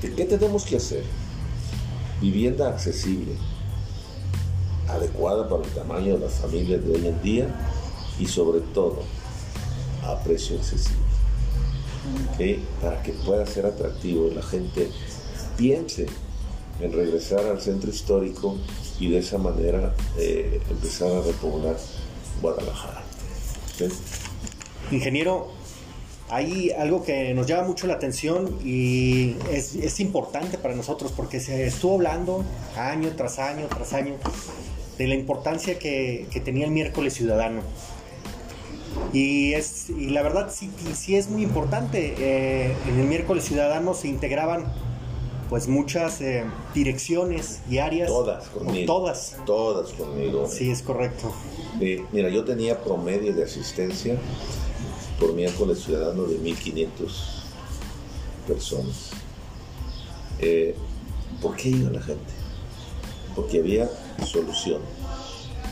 [0.00, 1.04] ¿qué qué tenemos que hacer?
[2.20, 3.32] Vivienda accesible,
[4.88, 7.48] adecuada para el tamaño de las familias de hoy en día
[8.18, 9.02] y sobre todo
[10.04, 11.04] a precio accesible.
[12.80, 14.90] Para que pueda ser atractivo y la gente
[15.56, 16.06] piense
[16.80, 18.56] en regresar al centro histórico
[19.00, 21.76] y de esa manera eh, empezar a repoblar
[22.40, 23.02] Guadalajara.
[24.90, 25.48] Ingeniero,
[26.28, 31.38] hay algo que nos llama mucho la atención y es, es importante para nosotros porque
[31.40, 32.44] se estuvo hablando
[32.76, 34.14] año tras año tras año
[34.98, 37.60] de la importancia que, que tenía el miércoles ciudadano.
[39.12, 42.14] Y, es, y la verdad sí, sí es muy importante.
[42.18, 44.72] Eh, en el miércoles ciudadano se integraban
[45.50, 48.08] pues muchas eh, direcciones y áreas.
[48.08, 48.86] Todas conmigo.
[48.86, 49.36] Todas.
[49.44, 50.46] Todas conmigo.
[50.48, 51.32] Sí, es correcto.
[51.80, 54.16] Eh, mira, yo tenía promedio de asistencia
[55.18, 56.88] por miércoles ciudadano de 1.500
[58.46, 59.10] personas.
[60.38, 60.74] Eh,
[61.40, 62.32] ¿Por qué iba la gente?
[63.34, 63.90] Porque había
[64.24, 64.80] solución,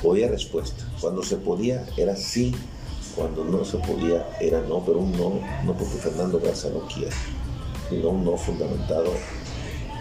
[0.02, 0.84] había respuesta.
[1.00, 2.54] Cuando se podía era sí,
[3.14, 7.12] cuando no se podía era no, pero un no, no porque Fernando Garza no quiere,
[7.88, 9.12] sino un no fundamentado,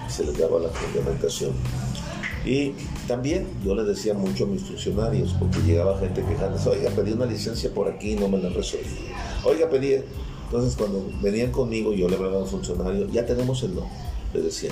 [0.09, 1.53] se les daba la fundamentación.
[2.45, 2.73] Y
[3.07, 7.25] también yo le decía mucho a mis funcionarios, porque llegaba gente quejándose, oiga, pedí una
[7.25, 8.83] licencia por aquí y no me la resolví.
[9.45, 9.95] Oiga, pedí.
[10.45, 13.87] Entonces, cuando venían conmigo, yo le hablaba a un funcionario, ya tenemos el no,
[14.33, 14.71] le decía.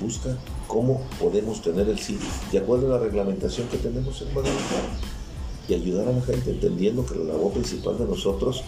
[0.00, 2.18] Busca cómo podemos tener el sí,
[2.50, 4.88] de acuerdo a la reglamentación que tenemos en Guadalajara.
[5.68, 8.64] Y ayudar a la gente, entendiendo que la labor principal de nosotros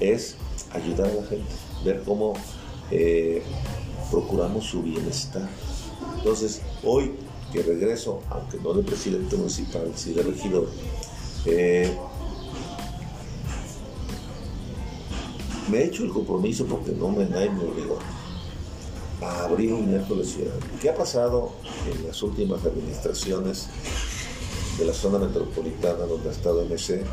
[0.00, 0.36] es
[0.72, 1.52] ayudar a la gente,
[1.84, 2.34] ver cómo
[2.90, 3.42] eh,
[4.10, 5.48] procuramos su bienestar.
[6.24, 7.12] Entonces, hoy
[7.52, 10.66] que regreso, aunque no de presidente municipal, sí de regidor,
[11.44, 11.94] eh,
[15.70, 17.98] me he hecho el compromiso porque no me nadie me obligó
[19.20, 20.64] a abrir un miércoles ciudadano.
[20.80, 21.52] ¿Qué ha pasado
[21.92, 23.68] en las últimas administraciones
[24.78, 27.04] de la zona metropolitana donde ha estado MC?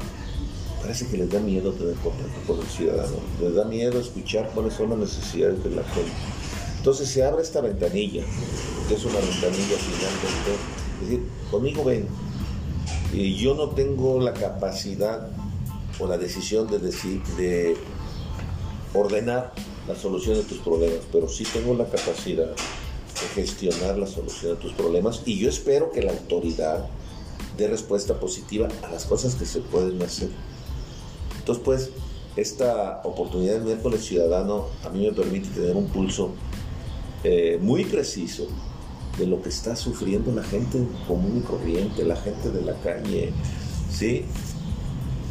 [0.82, 4.74] Parece que les da miedo tener contacto con el ciudadano, les da miedo escuchar cuáles
[4.74, 6.41] son las necesidades de la gente.
[6.82, 8.24] Entonces se abre esta ventanilla,
[8.88, 10.52] que es una ventanilla finalmente,
[10.96, 12.08] es decir, conmigo ven,
[13.14, 15.30] y yo no tengo la capacidad
[16.00, 17.78] o la decisión de decir, de
[18.96, 19.54] ordenar
[19.88, 24.62] la solución de tus problemas, pero sí tengo la capacidad de gestionar la solución de
[24.62, 26.88] tus problemas y yo espero que la autoridad
[27.60, 30.30] dé respuesta positiva a las cosas que se pueden hacer.
[31.38, 31.90] Entonces, pues,
[32.36, 36.32] esta oportunidad del miércoles ciudadano a mí me permite tener un pulso
[37.24, 38.48] eh, muy preciso
[39.20, 43.32] de lo que está sufriendo la gente común y corriente, la gente de la calle,
[43.92, 44.26] ¿sí?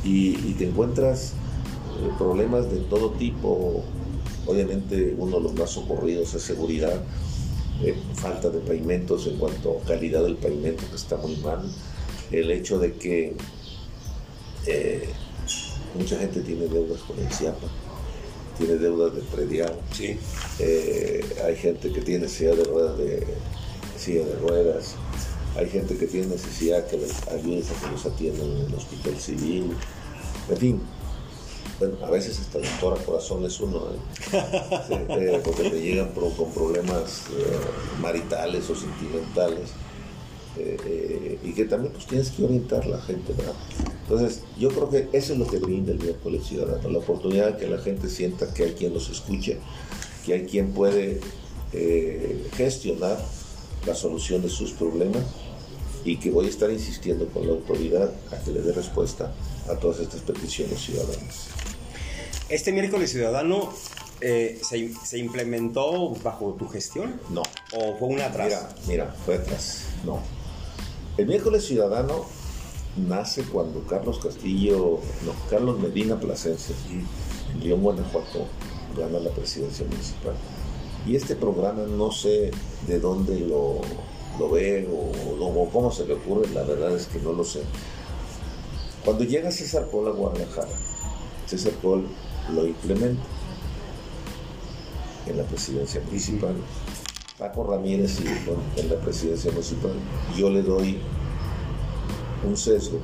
[0.05, 3.83] Y, te encuentras eh, problemas de todo tipo,
[4.47, 7.03] obviamente uno de los más ocurridos es seguridad,
[7.83, 11.63] eh, falta de pavimentos en cuanto a calidad del pavimento que está muy mal,
[12.31, 13.35] el hecho de que
[15.99, 17.67] mucha gente tiene deudas con el CIAPA,
[18.61, 20.17] tiene deudas de predial, Sí.
[20.59, 23.27] eh, hay gente que tiene necesidad de ruedas de
[23.99, 24.95] silla de ruedas,
[25.57, 29.17] hay gente que tiene necesidad que les ayudes a que los atiendan en el hospital
[29.19, 29.73] civil,
[30.51, 30.83] en fin.
[31.79, 33.97] Bueno, a veces hasta el doctor a corazón es uno, ¿eh?
[34.89, 37.47] Sí, eh, porque te llegan pro- con problemas eh,
[38.03, 39.71] maritales o sentimentales.
[40.59, 43.55] Eh, y que también pues tienes que orientar a la gente, ¿verdad?
[44.03, 47.59] Entonces, yo creo que eso es lo que brinda el miércoles ciudadano, la oportunidad de
[47.59, 49.59] que la gente sienta que hay quien los escuche,
[50.27, 51.21] que hay quien puede
[51.73, 53.25] eh, gestionar
[53.87, 55.23] la solución de sus problemas
[56.05, 59.33] y que voy a estar insistiendo con la autoridad a que le dé respuesta
[59.69, 61.47] a todas estas peticiones ciudadanas.
[62.49, 63.73] Este miércoles ciudadano
[64.21, 68.49] eh, se, se implementó bajo tu gestión No, o fue una atrás.
[68.89, 69.85] Mira, mira, fue atrás.
[70.05, 70.40] No.
[71.17, 72.25] El miércoles ciudadano
[72.97, 78.47] nace cuando Carlos Castillo, no, Carlos Medina Plasencia, en León, Guanajuato,
[78.97, 80.35] gana la presidencia municipal.
[81.07, 82.51] Y este programa no sé
[82.87, 83.81] de dónde lo,
[84.39, 87.63] lo ve o, o cómo se le ocurre, la verdad es que no lo sé.
[89.05, 90.77] Cuando llega César Col a Guadalajara,
[91.47, 92.07] César Col
[92.55, 93.23] lo implementa
[95.27, 96.55] en la presidencia municipal.
[97.41, 99.93] Paco Ramírez con- en la presidencia municipal.
[100.37, 100.99] Yo le doy
[102.47, 102.99] un sesgo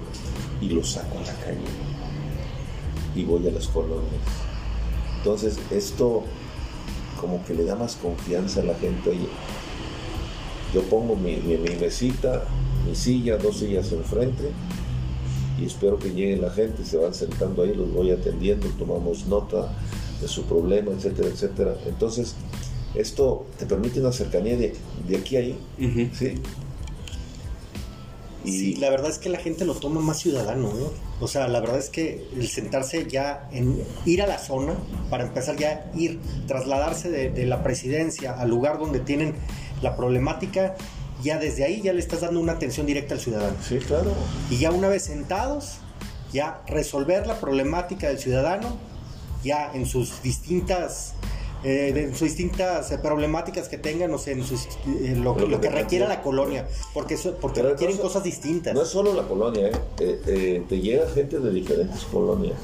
[0.61, 1.59] y lo saco a la calle
[3.15, 4.05] y voy a las colonias.
[5.19, 6.23] Entonces esto
[7.21, 9.09] como que le da más confianza a la gente.
[9.11, 9.27] Oye,
[10.75, 12.45] yo pongo mi, mi, mi mesita,
[12.87, 14.51] mi silla, dos sillas enfrente
[15.59, 19.71] y espero que llegue la gente, se van sentando ahí, los voy atendiendo, tomamos nota
[20.21, 21.75] de su problema, etcétera, etcétera.
[21.87, 22.35] Entonces,
[22.97, 24.75] esto te permite una cercanía de,
[25.07, 25.59] de aquí a ahí.
[26.13, 26.35] ¿sí?
[28.45, 30.93] Y Sí, la verdad es que la gente lo toma más ciudadano, ¿no?
[31.21, 34.75] O sea, la verdad es que el sentarse ya en ir a la zona,
[35.11, 39.35] para empezar ya ir, trasladarse de, de la presidencia al lugar donde tienen
[39.83, 40.77] la problemática,
[41.23, 43.57] ya desde ahí ya le estás dando una atención directa al ciudadano.
[43.67, 44.13] sí, claro.
[44.51, 45.79] Y ya una vez sentados,
[46.33, 48.77] ya resolver la problemática del ciudadano,
[49.43, 51.15] ya en sus distintas,
[51.65, 55.35] eh, de- en sus distintas eh, problemáticas que tengan, o sea, en sus, eh, lo,
[55.35, 58.75] Pero lo que que requiera requiere- la colonia, porque, porque Pero requieren entonces, cosas distintas.
[58.75, 62.57] No es solo la colonia, eh, te llega gente de diferentes colonias.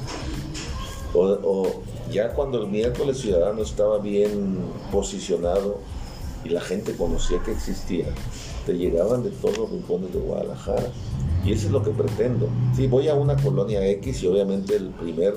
[1.13, 4.57] O, o ya cuando el miércoles ciudadano estaba bien
[4.91, 5.79] posicionado,
[6.45, 8.05] y la gente conocía que existía,
[8.65, 10.87] te llegaban de todos los rincones de Guadalajara.
[11.45, 12.49] Y eso es lo que pretendo.
[12.75, 15.35] Sí, voy a una colonia X y obviamente el primer,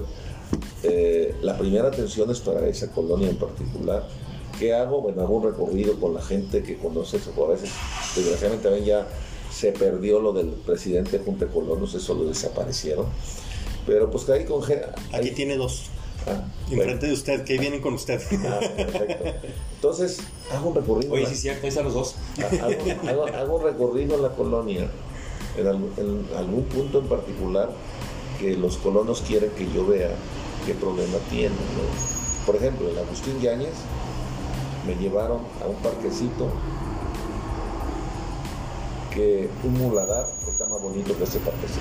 [0.88, 4.06] eh, la primera atención es para esa colonia en particular.
[4.58, 5.02] ¿Qué hago?
[5.02, 7.32] Bueno, hago un recorrido con la gente que conoce eso.
[7.44, 7.70] A veces,
[8.14, 9.06] desgraciadamente, también ya
[9.50, 13.06] se perdió lo del presidente Junta Colonos, eso lo desaparecieron.
[13.86, 14.62] Pero pues que ahí con...
[15.12, 15.86] Aquí tiene dos.
[16.26, 18.20] Ah, Enfrente de usted, que vienen con usted.
[18.44, 19.24] Ah, perfecto.
[19.76, 20.18] Entonces,
[20.52, 21.12] hago un recorrido.
[21.12, 22.16] Oye, sí, es cierto, ahí están los dos.
[23.08, 24.90] Hago, un recorrido en la colonia,
[25.56, 25.66] en,
[26.36, 27.70] algún punto en particular
[28.40, 30.10] que los colonos quieren que yo vea
[30.66, 31.56] qué problema tienen.
[32.44, 33.74] Por ejemplo, en Agustín Yáñez
[34.86, 36.48] me llevaron a un parquecito
[39.14, 41.80] que un muladar está más bonito que ese parquecito.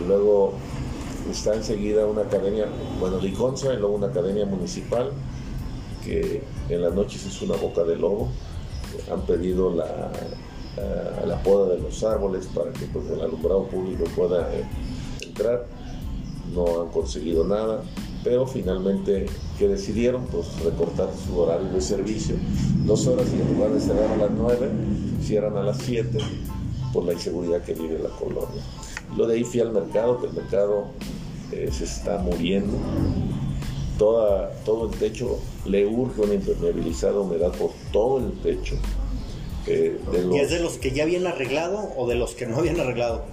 [0.00, 0.54] Y luego
[1.30, 2.66] está enseguida una academia,
[2.98, 5.12] bueno, Liconza y luego una academia municipal
[6.04, 8.28] que en las noches es una boca de lobo.
[9.12, 10.10] Han pedido la,
[11.26, 14.48] la, poda de los árboles para que pues, el alumbrado público pueda
[15.20, 15.66] entrar.
[16.54, 17.82] No han conseguido nada,
[18.24, 19.26] pero finalmente
[19.58, 22.36] que decidieron pues recortar su horario de servicio.
[22.84, 24.68] Dos horas y en lugar de cerrar a las nueve,
[25.22, 26.18] cierran a las siete
[26.92, 28.62] por la inseguridad que vive la colonia.
[29.16, 30.86] Lo de ahí fui al mercado, que el mercado
[31.52, 32.76] eh, se está muriendo.
[33.98, 38.76] Toda, todo el techo le urge una impermeabilizada humedad por todo el techo.
[39.66, 40.00] Eh,
[40.32, 43.24] ¿Y es de los que ya habían arreglado o de los que no habían arreglado?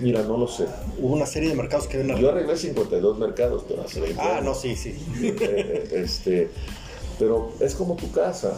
[0.00, 0.66] Mira, no lo sé.
[0.98, 2.20] Hubo una serie de mercados que arreglado.
[2.20, 4.94] Yo arreglé 52 mercados, pero hace 20 Ah, no, sí, sí.
[5.20, 6.50] Eh, este,
[7.18, 8.56] pero es como tu casa.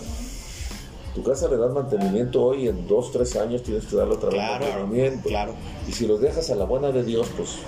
[1.15, 4.41] Tu casa le das mantenimiento hoy, en dos, tres años tienes que darle otra vez
[4.41, 5.29] mantenimiento.
[5.29, 5.55] Claro.
[5.87, 7.59] Y si los dejas a la buena de Dios, pues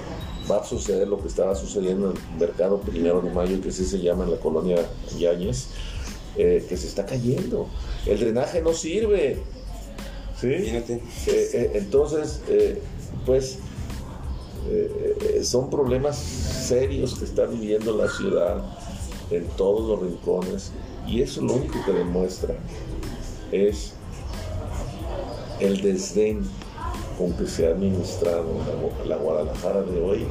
[0.50, 3.84] va a suceder lo que estaba sucediendo en el mercado primero de mayo, que así
[3.84, 4.76] se llama en la colonia
[5.18, 5.68] Yáñez,
[6.36, 7.68] eh, que se está cayendo.
[8.06, 9.38] El drenaje no sirve.
[10.40, 10.48] ¿Sí?
[10.48, 12.40] Eh, eh, entonces,
[13.24, 13.58] pues,
[15.42, 18.64] son problemas serios que está viviendo la ciudad
[19.30, 20.72] en todos los rincones
[21.06, 22.54] y eso lo único que demuestra
[23.52, 23.92] es
[25.60, 26.42] el desdén
[27.18, 28.44] con que se ha administrado
[29.06, 30.26] la, Guadalajara de hoy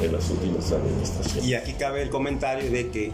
[0.00, 1.46] en las últimas administraciones.
[1.46, 3.12] Y aquí cabe el comentario de que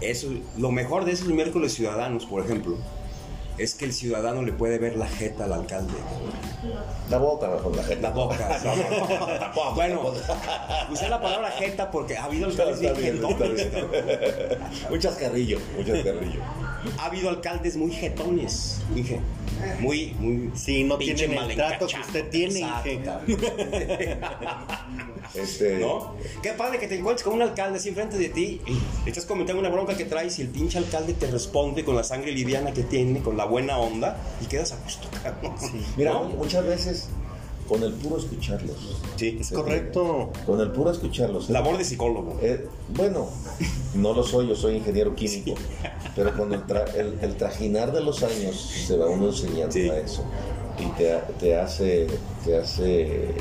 [0.00, 2.76] eso, lo mejor de esos miércoles ciudadanos, por ejemplo,
[3.58, 5.94] es que el ciudadano le puede ver la jeta al alcalde.
[7.10, 8.00] La boca, mejor la jeta.
[8.02, 9.52] La boca.
[9.74, 10.12] bueno,
[10.90, 13.68] usé la palabra jeta porque ha habido alcaldes bien jetones.
[14.90, 16.40] Muchas carrillo, muchas carrillo.
[16.98, 19.20] Ha habido alcaldes muy jetones, dije.
[19.80, 20.52] Muy, muy.
[20.54, 22.60] Sí, no tienen el trato que usted tiene,
[25.34, 25.78] Este...
[25.80, 26.14] ¿No?
[26.42, 29.60] Qué padre que te encuentres con un alcalde así enfrente de ti y estás comentando
[29.60, 32.82] una bronca que traes y el pinche alcalde te responde con la sangre liviana que
[32.82, 35.08] tiene, con la buena onda y quedas a gusto.
[35.96, 37.08] Mira, muchas veces
[37.68, 38.76] con el puro escucharlos.
[39.16, 40.32] Sí, es correcto.
[40.46, 41.50] Con el puro escucharlos.
[41.50, 42.38] Labor de psicólogo.
[42.40, 43.28] Eh, bueno,
[43.94, 45.54] no lo soy, yo soy ingeniero químico,
[46.16, 46.62] pero con el,
[47.20, 50.24] el, trajinar de los años se va uno enseñando a eso
[50.78, 52.06] y te, te, hace,
[52.44, 53.34] te hace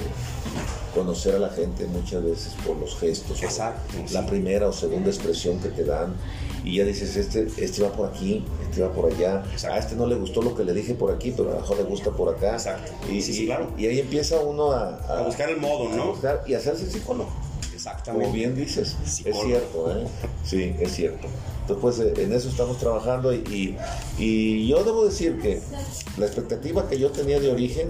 [0.94, 3.42] conocer a la gente muchas veces por los gestos.
[3.44, 3.94] Exacto.
[4.12, 6.16] La primera o segunda expresión que te dan.
[6.64, 9.44] Y ya dices, este, este va por aquí, este va por allá.
[9.70, 11.78] A este no le gustó lo que le dije por aquí, pero a lo mejor
[11.78, 12.54] le gusta por acá.
[12.54, 12.92] Exacto.
[13.10, 13.72] Y, claro.
[13.78, 16.16] y, ahí empieza uno a, a, buscar el modo, ¿no?
[16.46, 17.30] y hacerse psicólogo.
[17.74, 18.26] Exactamente.
[18.26, 20.08] Como bien dices, es cierto, ¿eh?
[20.44, 21.28] Sí, es cierto.
[21.68, 23.76] Entonces, pues eh, en eso estamos trabajando y,
[24.18, 25.62] y yo debo decir que
[26.18, 27.90] la expectativa que yo tenía de origen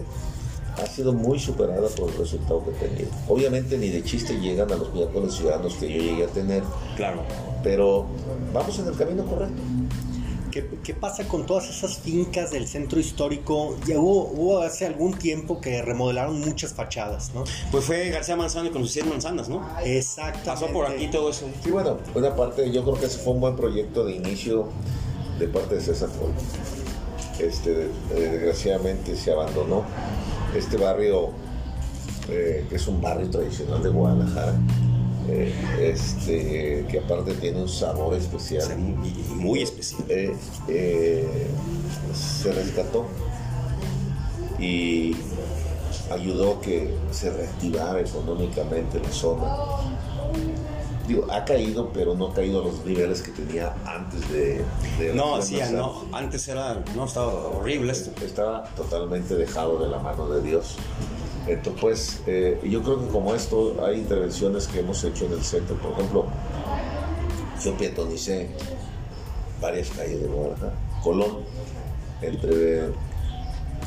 [0.82, 3.10] ha sido muy superada por el resultado que he tenido.
[3.28, 6.63] Obviamente ni de chiste llegan a los miércoles ciudadanos que yo llegué a tener.
[6.96, 7.22] Claro.
[7.63, 8.08] Pero
[8.52, 9.62] vamos en el camino correcto.
[10.84, 13.78] ¿Qué, pasa con todas esas fincas del centro histórico?
[13.86, 17.43] Ya hubo, hace algún tiempo que remodelaron muchas fachadas, ¿no?
[17.72, 19.67] Pues fue García Manzano con sus 100 manzanas, ¿no?
[19.84, 20.42] Exacto.
[20.46, 21.46] Pasó por aquí todo eso.
[21.63, 24.67] Sí, bueno, una parte, yo creo que ese fue un buen proyecto de inicio
[25.40, 26.32] de parte de César Ford.
[27.40, 29.84] Este, desgraciadamente se abandonó
[30.56, 31.29] este barrio,
[32.29, 34.56] eh, que es un barrio tradicional de Guadalajara,
[35.30, 38.78] eh, este, que aparte tiene un sabor especial.
[39.36, 40.06] muy, especial.
[40.10, 41.48] Eh,
[42.13, 43.06] se rescató
[44.60, 45.15] y
[46.12, 49.56] ayudó a que se reactivara económicamente la zona.
[51.08, 54.65] Digo, ha caído, pero no ha caído a los niveles que tenía antes de...
[55.13, 58.12] no, sí, no, antes era, no, estaba horrible esto.
[58.25, 60.75] Estaba totalmente dejado de la mano de Dios.
[61.48, 65.43] Entonces, pues, eh, yo creo que como esto, hay intervenciones que hemos hecho en el
[65.43, 65.77] centro.
[65.77, 66.25] Por ejemplo,
[67.63, 68.50] yo pietonicé
[69.62, 70.73] varias calles de Guadalajara.
[71.04, 71.37] Colón,
[72.21, 72.89] entre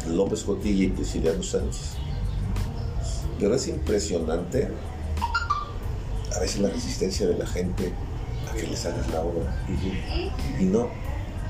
[0.09, 1.97] López Cotilla y Prisciliano Sánchez.
[3.39, 4.69] Pero es impresionante
[6.35, 7.93] a veces la resistencia de la gente
[8.51, 9.65] a que les hagas la obra.
[10.59, 10.89] Y no,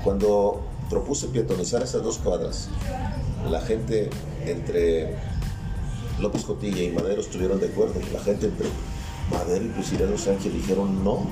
[0.03, 2.69] cuando propuse pietonizar esas dos cuadras,
[3.49, 4.09] la gente
[4.45, 5.15] entre
[6.21, 7.95] López Cotilla y Madero estuvieron de acuerdo.
[8.13, 8.67] La gente entre
[9.31, 11.25] Madero y Prisciliano Sánchez dijeron no.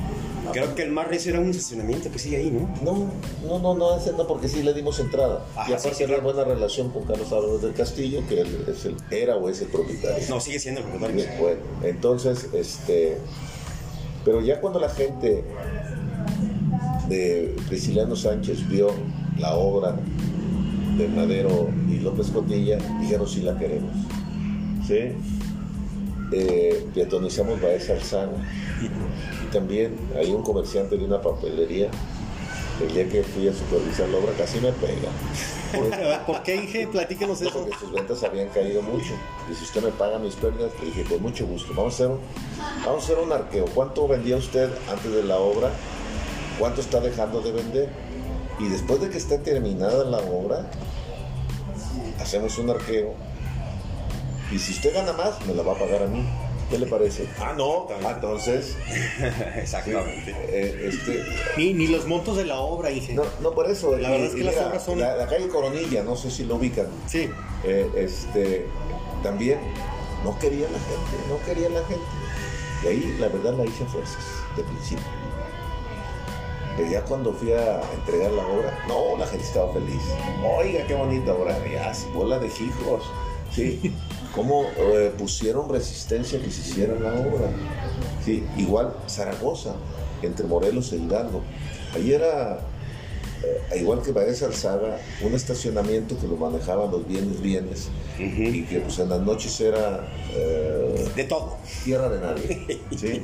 [0.51, 2.67] Creo que el más recio era un estacionamiento que sigue ahí, ¿no?
[2.81, 3.11] No,
[3.45, 5.45] no, no, no, ese no, porque sí le dimos entrada.
[5.55, 8.95] Ajá, y aparte sí, buena relación con Carlos Álvarez del Castillo, que él es el,
[9.11, 10.25] era o es el propietario.
[10.27, 11.39] No, sigue siendo el propietario.
[11.39, 13.19] Bueno, entonces, este,
[14.25, 15.43] pero ya cuando la gente
[17.09, 18.89] de Prisciliano Sánchez vio
[19.37, 19.99] la obra
[20.97, 23.91] de Madero y López Cotilla, dijeron sí la queremos.
[24.89, 25.13] ¿Sí?
[26.31, 28.49] Eh, peatonizamos Baeza Alzana.
[28.81, 31.91] Y también hay un comerciante de una papelería,
[32.81, 35.11] el día que fui a supervisar la obra casi me pega.
[35.75, 36.87] ¿Por, por qué, Inge?
[36.87, 37.51] Platíquenos eso.
[37.51, 39.13] Porque sus ventas habían caído mucho.
[39.51, 41.71] Y si usted me paga mis pérdidas, le dije, con mucho gusto.
[41.75, 42.19] Vamos a hacer un,
[42.83, 43.65] vamos a hacer un arqueo.
[43.75, 45.69] ¿Cuánto vendía usted antes de la obra?
[46.57, 47.89] ¿Cuánto está dejando de vender?
[48.59, 50.65] Y después de que esté terminada la obra,
[52.19, 53.28] hacemos un arqueo.
[54.51, 56.23] Y si usted gana más, me la va a pagar a mí.
[56.69, 57.27] ¿Qué le parece?
[57.39, 57.87] Ah, no.
[58.05, 58.77] Ah, Entonces,
[59.55, 60.35] Exactamente.
[60.49, 61.23] eh, este,
[61.57, 63.13] Ni, ni los montos de la obra, Inge.
[63.13, 63.97] no, no por eso.
[63.97, 66.55] La verdad es que las obras son- La, la calle Coronilla, no sé si lo
[66.55, 66.87] ubican.
[67.07, 67.27] Sí.
[67.63, 68.67] Eh, este,
[69.23, 69.59] también
[70.23, 72.05] no quería la gente, no quería la gente.
[72.83, 74.23] Y ahí la verdad la hice a fuerzas,
[74.55, 75.05] de principio.
[76.77, 80.01] Pero ya cuando fui a entregar la obra, no, la gente estaba feliz.
[80.57, 83.03] Oiga, qué bonita obra, ya, bola de hijos.
[83.53, 83.91] Sí,
[84.35, 87.49] cómo eh, pusieron resistencia que se hiciera la obra.
[88.23, 89.73] Sí, igual Zaragoza,
[90.21, 91.41] entre Morelos e Hidalgo.
[91.95, 92.59] Ahí era
[93.43, 97.87] eh, igual que Baeza Alzaga, un estacionamiento que lo manejaban los bienes bienes
[98.19, 100.05] y que pues en las noches era
[100.35, 101.55] eh, De todo.
[101.85, 102.81] tierra de nadie.
[102.97, 103.23] ¿sí?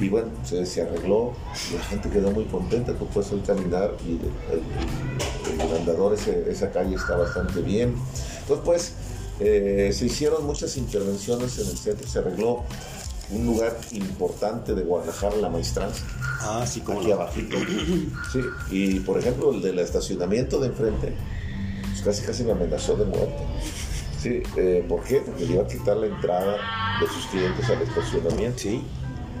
[0.00, 1.32] Y bueno, se, se arregló,
[1.74, 4.20] la gente quedó muy contenta, tú puedes hoy caminar y el,
[4.58, 7.94] el- el andador, ese- esa calle está bastante bien.
[8.40, 8.92] Entonces pues
[9.40, 12.64] eh, se hicieron muchas intervenciones en el centro, se arregló
[13.30, 16.02] un lugar importante de Guadalajara, la maestranza
[16.40, 17.56] Ah, sí, como aquí abajito.
[18.32, 21.12] Sí, y por ejemplo el del estacionamiento de enfrente,
[21.90, 23.42] pues casi casi me amenazó de muerte.
[24.22, 25.20] Sí, eh, ¿por qué?
[25.24, 26.56] Porque le iba a quitar la entrada
[27.00, 28.58] de sus clientes al estacionamiento.
[28.58, 28.82] Sí,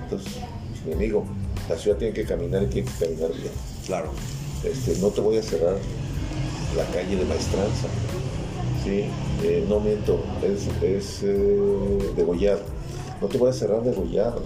[0.04, 0.32] Entonces,
[0.70, 1.24] pues, mi amigo,
[1.68, 3.52] la ciudad tiene que caminar y tiene que caminar bien.
[3.86, 4.10] claro.
[4.64, 5.76] Este, no te voy a cerrar
[6.76, 7.86] la calle de Maestranza.
[8.88, 9.04] Sí,
[9.42, 12.62] eh, no miento, es, es eh, degollado.
[13.20, 14.42] No te voy a cerrar degollado.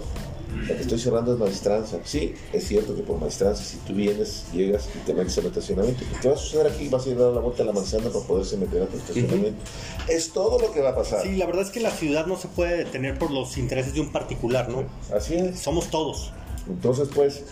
[0.67, 1.99] La que estoy cerrando es Maestranza.
[2.03, 6.03] Sí, es cierto que por Maestranza, si tú vienes, llegas y te metes al estacionamiento,
[6.21, 6.89] ¿qué va a suceder aquí?
[6.89, 8.97] Vas a ir a dar la vuelta a la manzana para poderse meter a tu
[8.97, 9.63] estacionamiento.
[10.09, 11.23] Es todo lo que va a pasar.
[11.23, 14.01] Sí, la verdad es que la ciudad no se puede detener por los intereses de
[14.01, 14.83] un particular, ¿no?
[15.15, 15.57] Así es.
[15.57, 16.33] Somos todos.
[16.67, 17.43] Entonces, pues,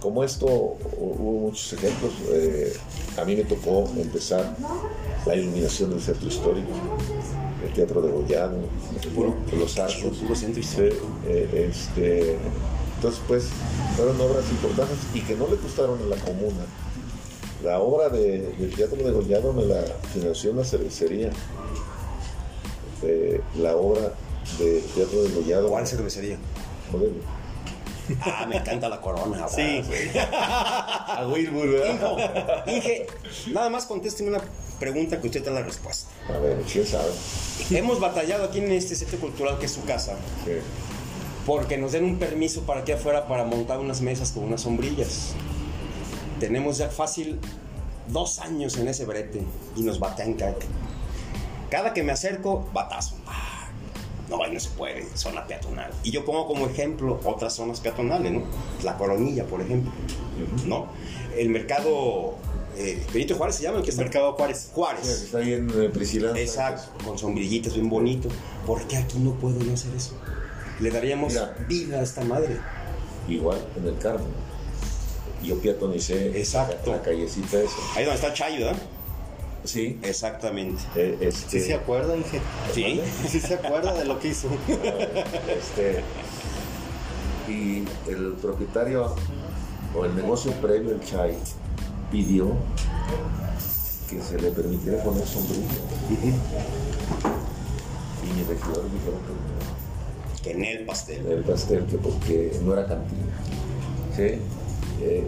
[0.00, 2.72] como esto hubo muchos ejemplos, eh,
[3.16, 4.54] a mí me tocó empezar
[5.26, 6.68] la iluminación del centro histórico,
[7.66, 8.56] el Teatro de Goyano,
[9.58, 10.18] los arcos.
[11.26, 12.36] eh, este,
[12.96, 13.44] entonces, pues,
[13.96, 16.64] fueron obras importantes y que no le costaron a la comuna.
[17.64, 19.82] La obra de- del Teatro de Goyano me la
[20.12, 21.30] financió una cervecería.
[23.02, 24.12] Eh, la obra
[24.58, 25.68] del Teatro de Goyano.
[25.68, 26.36] ¿Cuál cervecería?
[26.90, 27.10] Joder,
[28.22, 29.48] Ah, me encanta la corona.
[29.48, 29.82] Sí.
[30.18, 32.66] A Wilbur, ¿verdad?
[32.66, 33.06] Inge,
[33.52, 34.40] nada más contésteme una
[34.78, 36.10] pregunta que usted tenga la respuesta.
[36.28, 37.10] A ver, quién sabe.
[37.70, 40.52] Hemos batallado aquí en este centro cultural que es su casa Sí.
[41.44, 45.32] porque nos den un permiso para aquí afuera para montar unas mesas con unas sombrillas.
[46.40, 47.38] Tenemos ya fácil
[48.06, 49.42] dos años en ese brete
[49.76, 50.54] y nos batean cada,
[51.70, 53.16] cada que me acerco, batazo.
[54.28, 55.90] No, ahí no se puede, zona peatonal.
[56.02, 58.42] Y yo pongo como ejemplo otras zonas peatonales, ¿no?
[58.82, 59.90] La Coronilla, por ejemplo,
[60.66, 60.86] ¿no?
[61.36, 62.34] El mercado
[62.76, 64.02] eh, Benito Juárez se llama el que está.
[64.02, 64.70] Mercado Juárez.
[64.72, 65.08] Juárez.
[65.08, 66.32] Está ahí en eh, Priscila.
[66.38, 68.28] Exacto, con sombrillitas bien bonito.
[68.66, 70.12] ¿Por qué aquí no puedo yo hacer eso?
[70.80, 71.56] Le daríamos Mira.
[71.68, 72.58] vida a esta madre.
[73.28, 74.28] Igual, en el Carmen.
[75.42, 76.90] Yo peatonicé Exacto.
[76.90, 77.74] la, la callecita esa.
[77.96, 78.82] Ahí donde está Chayo, ¿verdad?
[79.68, 79.98] Sí.
[80.02, 80.82] Exactamente.
[80.96, 82.40] eh, este, ¿Sí se acuerda, Inge?
[82.72, 83.00] Sí.
[83.28, 84.48] Sí se acuerda de lo que hizo.
[85.48, 86.02] este,
[87.48, 89.14] y el propietario
[89.94, 91.34] o el negocio previo, el Chai,
[92.10, 92.52] pidió
[94.08, 95.66] que se le permitiera poner sombrilla.
[98.24, 100.42] Y mis regidores dijeron que no.
[100.42, 101.26] Que en el pastel.
[101.26, 103.32] el pastel que porque no era cantina.
[104.16, 104.40] ¿sí?
[105.02, 105.26] Eh,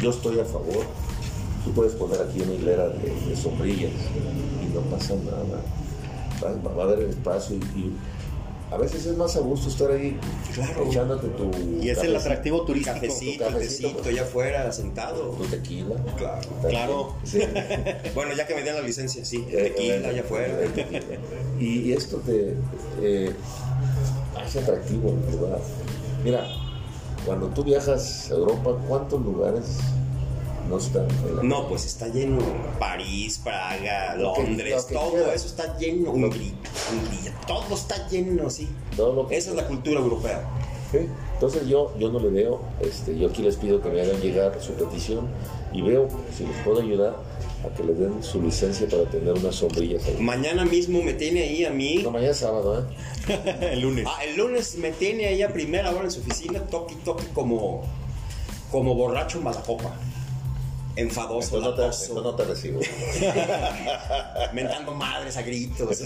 [0.00, 0.84] yo estoy a favor.
[1.64, 3.92] Tú puedes poner aquí una hilera de, de sombrillas
[4.62, 5.62] y no pasa nada.
[6.42, 7.96] Va, va a haber espacio y, y
[8.70, 10.18] a veces es más a gusto estar ahí
[10.54, 10.84] Claro.
[10.88, 11.50] echándote tu
[11.80, 12.96] Y es el atractivo turístico.
[13.38, 15.30] Cafecito, allá afuera, sentado.
[15.30, 15.96] tu tequila.
[16.16, 16.48] Claro.
[16.68, 17.14] Claro.
[17.24, 17.40] Sí.
[18.14, 19.44] Bueno, ya que me den la licencia, sí.
[19.50, 20.60] El tequila eh, allá afuera.
[20.62, 21.00] el tequila.
[21.60, 22.56] Y esto te
[23.00, 23.32] eh,
[24.36, 25.60] hace atractivo el lugar.
[26.24, 26.44] Mira,
[27.24, 29.78] cuando tú viajas a Europa, ¿cuántos lugares
[30.68, 32.38] no la No, pues está lleno.
[32.78, 36.10] París, Praga, Londres, que todo eso está lleno.
[36.10, 36.52] Hungría,
[36.92, 38.68] Hungría, todo está lleno, sí.
[38.96, 40.44] Todo Esa es la cultura europea.
[40.90, 40.98] Sí.
[41.34, 44.56] Entonces yo, yo no le veo, este, yo aquí les pido que me hagan llegar
[44.62, 45.28] su petición
[45.72, 47.16] y veo si les puedo ayudar
[47.64, 50.16] a que les den su licencia para tener unas sombrillas ahí.
[50.20, 52.00] Mañana mismo me tiene ahí a mí.
[52.02, 53.32] No, mañana es sábado, ¿eh?
[53.72, 54.06] el lunes.
[54.08, 57.24] Ah, el lunes me tiene ahí a primera hora en su oficina, toque y toque
[57.34, 57.82] como,
[58.70, 59.62] como borracho mala
[60.96, 62.80] Enfadoso, Entonces no te, no te recibo.
[64.52, 66.00] mentando madres a gritos.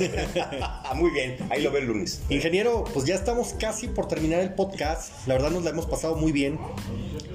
[0.94, 2.20] Muy bien, ahí lo ve el lunes.
[2.28, 5.12] Ingeniero, pues ya estamos casi por terminar el podcast.
[5.26, 6.58] La verdad nos la hemos pasado muy bien.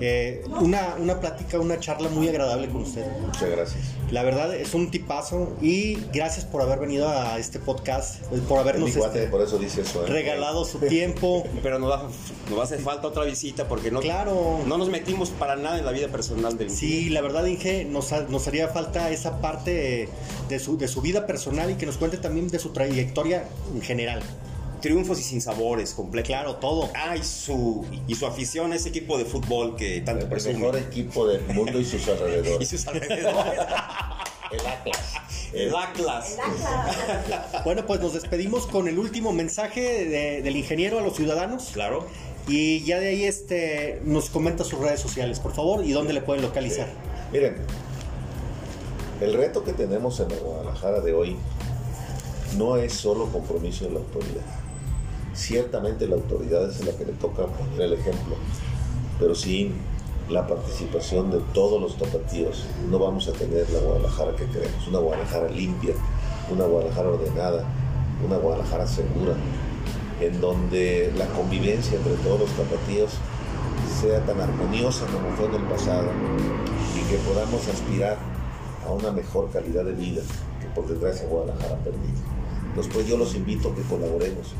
[0.02, 3.06] Eh, una, una plática, una charla muy agradable con usted.
[3.22, 3.84] Muchas gracias.
[4.12, 8.44] La verdad es un tipazo y gracias por haber venido a este podcast, por Es
[8.50, 10.06] mi habernos este, por eso dice eso.
[10.06, 10.10] ¿eh?
[10.10, 11.44] regalado su tiempo.
[11.62, 12.04] Pero nos va,
[12.50, 14.60] nos va a hacer falta otra visita porque no, Claro.
[14.66, 18.12] no nos metimos para nada en la vida personal del Sí, la verdad, Inge, nos,
[18.30, 20.10] nos haría falta esa parte
[20.50, 23.82] de su, de su vida personal y que nos cuente también de su trayectoria en
[23.82, 24.22] general.
[24.82, 26.28] Triunfos y sinsabores completos.
[26.28, 26.90] Claro, todo.
[26.94, 30.56] Ah, y su, y su afición a ese equipo de fútbol que tanto El presume.
[30.56, 32.68] mejor equipo del mundo y sus Y alrededores.
[32.70, 33.60] sus alrededores.
[34.52, 34.98] El Atlas.
[35.54, 36.38] El Atlas.
[37.64, 41.70] Bueno, pues nos despedimos con el último mensaje de- del ingeniero a los ciudadanos.
[41.74, 42.06] Claro.
[42.48, 46.22] Y ya de ahí este, nos comenta sus redes sociales, por favor, y dónde le
[46.22, 46.88] pueden localizar.
[47.34, 47.56] Miren,
[49.20, 51.36] el reto que tenemos en la Guadalajara de hoy
[52.60, 54.46] no es solo compromiso de la autoridad.
[55.34, 58.36] Ciertamente la autoridad es la que le toca poner el ejemplo,
[59.20, 59.74] pero sin
[60.30, 65.00] la participación de todos los tapatíos no vamos a tener la Guadalajara que queremos, una
[65.00, 65.96] Guadalajara limpia,
[66.52, 67.64] una Guadalajara ordenada,
[68.24, 69.34] una Guadalajara segura,
[70.22, 73.14] en donde la convivencia entre todos los tapatíos
[74.02, 76.10] sea tan armoniosa como fue en el pasado
[76.96, 78.18] y que podamos aspirar
[78.86, 80.22] a una mejor calidad de vida
[80.60, 82.22] que por desgracia Guadalajara ha perdido.
[82.76, 84.54] Pues yo los invito a que colaboremos.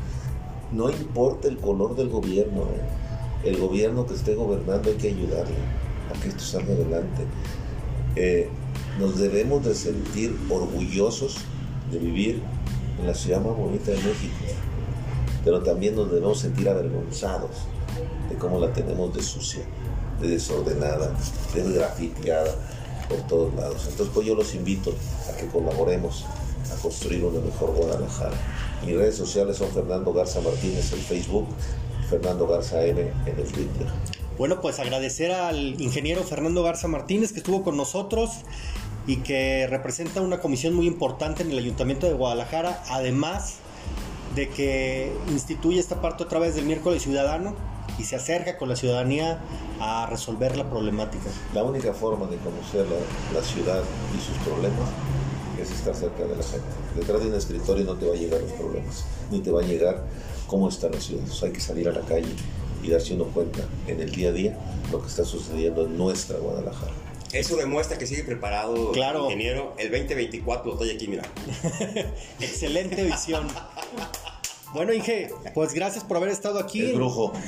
[0.72, 2.62] No importa el color del gobierno,
[3.44, 5.56] el gobierno que esté gobernando hay que ayudarle
[6.10, 7.24] a que esto salga adelante.
[8.16, 8.48] Eh,
[8.98, 11.38] nos debemos de sentir orgullosos
[11.90, 12.40] de vivir
[13.00, 14.34] en la ciudad más bonita de México,
[15.44, 17.66] pero también nos debemos sentir avergonzados
[18.28, 19.64] de cómo la tenemos de sucia,
[20.20, 21.12] de desordenada,
[21.54, 22.54] de grafiteada
[23.08, 23.86] por todos lados.
[23.88, 24.94] Entonces pues yo los invito
[25.30, 26.24] a que colaboremos
[26.72, 28.36] a construir una mejor Guadalajara.
[28.84, 31.46] Mis redes sociales son Fernando Garza Martínez en Facebook,
[32.08, 33.86] Fernando Garza M en el Twitter.
[34.38, 38.30] Bueno, pues agradecer al ingeniero Fernando Garza Martínez que estuvo con nosotros
[39.06, 43.56] y que representa una comisión muy importante en el Ayuntamiento de Guadalajara, además
[44.34, 47.54] de que instituye esta parte otra vez del miércoles ciudadano
[47.98, 49.40] y se acerca con la ciudadanía
[49.80, 51.24] a resolver la problemática.
[51.54, 53.82] La única forma de conocer la, la ciudad
[54.16, 54.88] y sus problemas
[55.60, 56.66] es estar cerca de la gente.
[56.96, 59.64] Detrás de un escritorio no te va a llegar los problemas, ni te va a
[59.64, 60.04] llegar
[60.46, 61.20] cómo está la ciudad.
[61.22, 62.32] Entonces hay que salir a la calle
[62.82, 64.58] y darse uno cuenta en el día a día
[64.92, 66.92] lo que está sucediendo en nuestra Guadalajara.
[67.32, 69.26] Eso demuestra que sigue preparado Claro.
[69.26, 69.74] el ingeniero.
[69.78, 71.22] El 2024 lo estoy aquí, mira.
[72.40, 73.48] Excelente visión.
[74.74, 76.90] Bueno, Inge, pues gracias por haber estado aquí.
[76.90, 77.32] El brujo.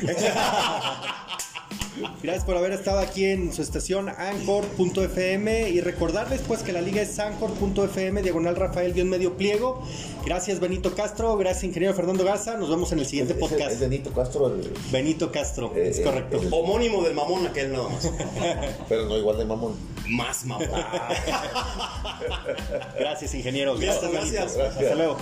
[2.22, 7.00] Gracias por haber estado aquí en su estación anchor.fm y recordarles pues que la liga
[7.00, 9.82] es anchor.fm diagonal Rafael guion medio pliego.
[10.26, 13.72] Gracias Benito Castro, gracias ingeniero Fernando Garza, nos vemos en el siguiente Es- podcast.
[13.72, 16.38] Es Benito Castro, el- Benito Castro, Eh, es eh, correcto.
[16.50, 18.10] Homónimo del mamón aquel nada más.
[18.90, 19.74] pero no igual de mamón.
[20.08, 20.68] Más mamón.
[22.98, 24.56] Gracias ingeniero, gracias, gracias.
[24.58, 25.16] Hasta luego.